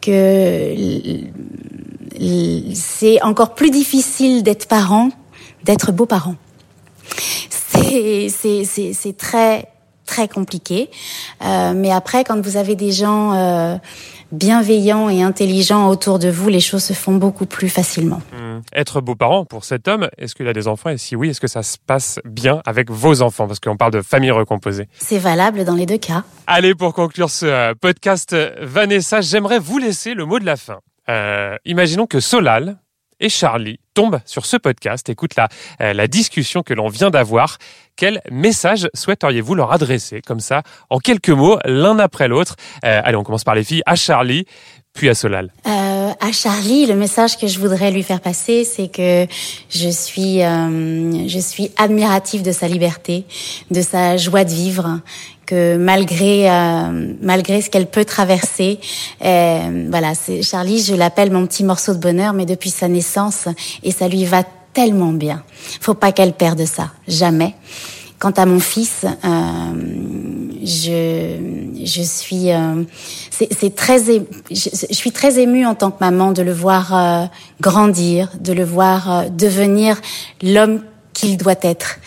que 0.00 0.74
c'est 2.74 3.22
encore 3.22 3.54
plus 3.54 3.70
difficile 3.70 4.42
d'être 4.42 4.66
parent, 4.66 5.10
d'être 5.64 5.92
beau-parent. 5.92 6.36
C'est, 7.72 9.16
très 9.16 9.68
très 10.10 10.26
compliqué. 10.28 10.90
Euh, 11.42 11.72
mais 11.74 11.92
après, 11.92 12.24
quand 12.24 12.40
vous 12.40 12.56
avez 12.56 12.74
des 12.74 12.90
gens 12.90 13.32
euh, 13.32 13.76
bienveillants 14.32 15.08
et 15.08 15.22
intelligents 15.22 15.88
autour 15.88 16.18
de 16.18 16.28
vous, 16.28 16.48
les 16.48 16.58
choses 16.60 16.82
se 16.82 16.92
font 16.92 17.14
beaucoup 17.14 17.46
plus 17.46 17.68
facilement. 17.68 18.20
Mmh. 18.32 18.60
Être 18.74 19.00
beau-parent 19.00 19.44
pour 19.44 19.64
cet 19.64 19.86
homme, 19.86 20.08
est-ce 20.18 20.34
qu'il 20.34 20.48
a 20.48 20.52
des 20.52 20.66
enfants? 20.66 20.90
Et 20.90 20.98
si 20.98 21.14
oui, 21.14 21.30
est-ce 21.30 21.40
que 21.40 21.46
ça 21.46 21.62
se 21.62 21.76
passe 21.78 22.18
bien 22.24 22.60
avec 22.66 22.90
vos 22.90 23.22
enfants? 23.22 23.46
Parce 23.46 23.60
qu'on 23.60 23.76
parle 23.76 23.92
de 23.92 24.02
famille 24.02 24.32
recomposée. 24.32 24.88
C'est 24.98 25.18
valable 25.18 25.64
dans 25.64 25.76
les 25.76 25.86
deux 25.86 25.98
cas. 25.98 26.24
Allez, 26.48 26.74
pour 26.74 26.92
conclure 26.92 27.30
ce 27.30 27.46
euh, 27.46 27.74
podcast, 27.80 28.36
Vanessa, 28.60 29.20
j'aimerais 29.20 29.60
vous 29.60 29.78
laisser 29.78 30.14
le 30.14 30.26
mot 30.26 30.40
de 30.40 30.46
la 30.46 30.56
fin. 30.56 30.80
Euh, 31.08 31.56
imaginons 31.64 32.06
que 32.06 32.18
Solal 32.20 32.78
et 33.20 33.28
Charlie 33.28 33.78
tombent 33.94 34.20
sur 34.24 34.46
ce 34.46 34.56
podcast, 34.56 35.08
écoute 35.08 35.36
la, 35.36 35.48
euh, 35.80 35.92
la 35.92 36.06
discussion 36.06 36.62
que 36.62 36.74
l'on 36.74 36.88
vient 36.88 37.10
d'avoir. 37.10 37.58
Quel 37.96 38.22
message 38.30 38.88
souhaiteriez-vous 38.94 39.54
leur 39.54 39.72
adresser? 39.72 40.22
Comme 40.22 40.40
ça, 40.40 40.62
en 40.88 40.98
quelques 40.98 41.28
mots, 41.28 41.58
l'un 41.66 41.98
après 41.98 42.28
l'autre 42.28 42.56
euh, 42.84 43.00
Allez, 43.04 43.16
on 43.16 43.22
commence 43.22 43.44
par 43.44 43.54
les 43.54 43.62
filles. 43.62 43.82
À 43.84 43.94
Charlie, 43.94 44.46
puis 44.92 45.08
à 45.08 45.14
Solal. 45.14 45.52
Euh, 45.66 46.10
à 46.18 46.32
Charlie, 46.32 46.86
le 46.86 46.94
message 46.94 47.38
que 47.38 47.46
je 47.46 47.58
voudrais 47.58 47.90
lui 47.90 48.02
faire 48.02 48.20
passer, 48.20 48.64
c'est 48.64 48.88
que 48.88 49.26
je 49.68 49.88
suis, 49.88 50.42
euh, 50.42 51.28
je 51.28 51.38
suis 51.38 51.70
admirative 51.76 52.42
de 52.42 52.52
sa 52.52 52.68
liberté, 52.68 53.24
de 53.70 53.82
sa 53.82 54.16
joie 54.16 54.44
de 54.44 54.50
vivre, 54.50 55.00
que 55.50 55.76
malgré, 55.76 56.48
euh, 56.48 57.14
malgré 57.20 57.60
ce 57.60 57.70
qu'elle 57.70 57.86
peut 57.86 58.04
traverser, 58.04 58.78
euh, 59.24 59.88
voilà, 59.90 60.14
c'est 60.14 60.42
Charlie, 60.42 60.80
je 60.80 60.94
l'appelle 60.94 61.32
mon 61.32 61.46
petit 61.46 61.64
morceau 61.64 61.92
de 61.92 61.98
bonheur, 61.98 62.32
mais 62.32 62.46
depuis 62.46 62.70
sa 62.70 62.86
naissance, 62.86 63.48
et 63.82 63.90
ça 63.90 64.06
lui 64.06 64.24
va 64.24 64.44
tellement 64.72 65.12
bien. 65.12 65.42
Faut 65.80 65.94
pas 65.94 66.12
qu'elle 66.12 66.34
perde 66.34 66.64
ça, 66.64 66.92
jamais. 67.08 67.54
Quant 68.20 68.30
à 68.30 68.46
mon 68.46 68.60
fils, 68.60 69.04
euh, 69.04 69.38
je, 70.62 71.36
je 71.84 72.02
suis, 72.02 72.52
euh, 72.52 72.84
c'est 73.30 73.74
très, 73.74 73.98
je, 74.50 74.94
suis 74.94 75.10
très 75.10 75.40
émue 75.40 75.66
en 75.66 75.74
tant 75.74 75.90
que 75.90 75.98
maman 76.00 76.32
de 76.32 76.42
le 76.42 76.52
voir 76.52 76.94
euh, 76.94 77.24
grandir, 77.60 78.30
de 78.38 78.52
le 78.52 78.64
voir 78.64 79.10
euh, 79.10 79.28
devenir 79.30 80.00
l'homme 80.42 80.82
qu'il 81.12 81.36
doit 81.36 81.54
être. 81.62 81.98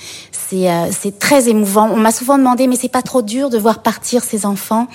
C'est 0.53 0.69
euh, 0.69 0.87
c'est 0.91 1.17
très 1.17 1.49
émouvant. 1.49 1.89
On 1.91 1.97
m'a 1.97 2.11
souvent 2.11 2.37
demandé, 2.37 2.67
mais 2.67 2.75
c'est 2.75 2.87
pas 2.87 3.01
trop 3.01 3.21
dur 3.21 3.49
de 3.49 3.57
voir 3.57 3.79
partir 3.79 4.23
ses 4.23 4.45
enfants? 4.45 4.87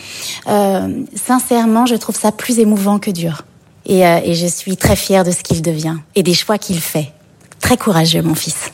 sincèrement, 0.46 1.84
je 1.84 1.94
trouve 1.96 2.16
ça 2.16 2.32
plus 2.32 2.58
émouvant 2.58 2.98
que 2.98 3.10
dur. 3.10 3.44
Et, 3.86 4.00
et 4.00 4.34
je 4.34 4.46
suis 4.46 4.76
très 4.76 4.96
fière 4.96 5.24
de 5.24 5.30
ce 5.30 5.42
qu'il 5.42 5.62
devient 5.62 5.96
et 6.14 6.22
des 6.22 6.34
choix 6.34 6.58
qu'il 6.58 6.80
fait. 6.80 7.12
Très 7.60 7.76
courageux, 7.76 8.22
mon 8.22 8.34
fils. 8.34 8.70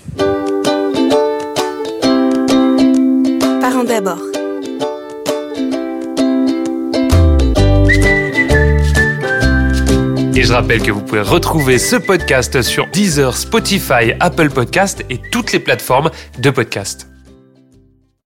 d'abord. 3.85 4.34
Et 10.37 10.43
je 10.43 10.53
rappelle 10.53 10.83
que 10.83 10.91
vous 10.91 11.01
pouvez 11.01 11.21
retrouver 11.21 11.79
ce 11.79 11.95
podcast 11.95 12.61
sur 12.63 12.89
Deezer, 12.89 13.37
Spotify, 13.37 14.15
Apple 14.19 14.51
Podcast 14.51 15.05
et 15.09 15.19
toutes 15.19 15.53
les 15.53 15.61
plateformes 15.61 16.11
de 16.41 16.51
podcast. 16.51 17.14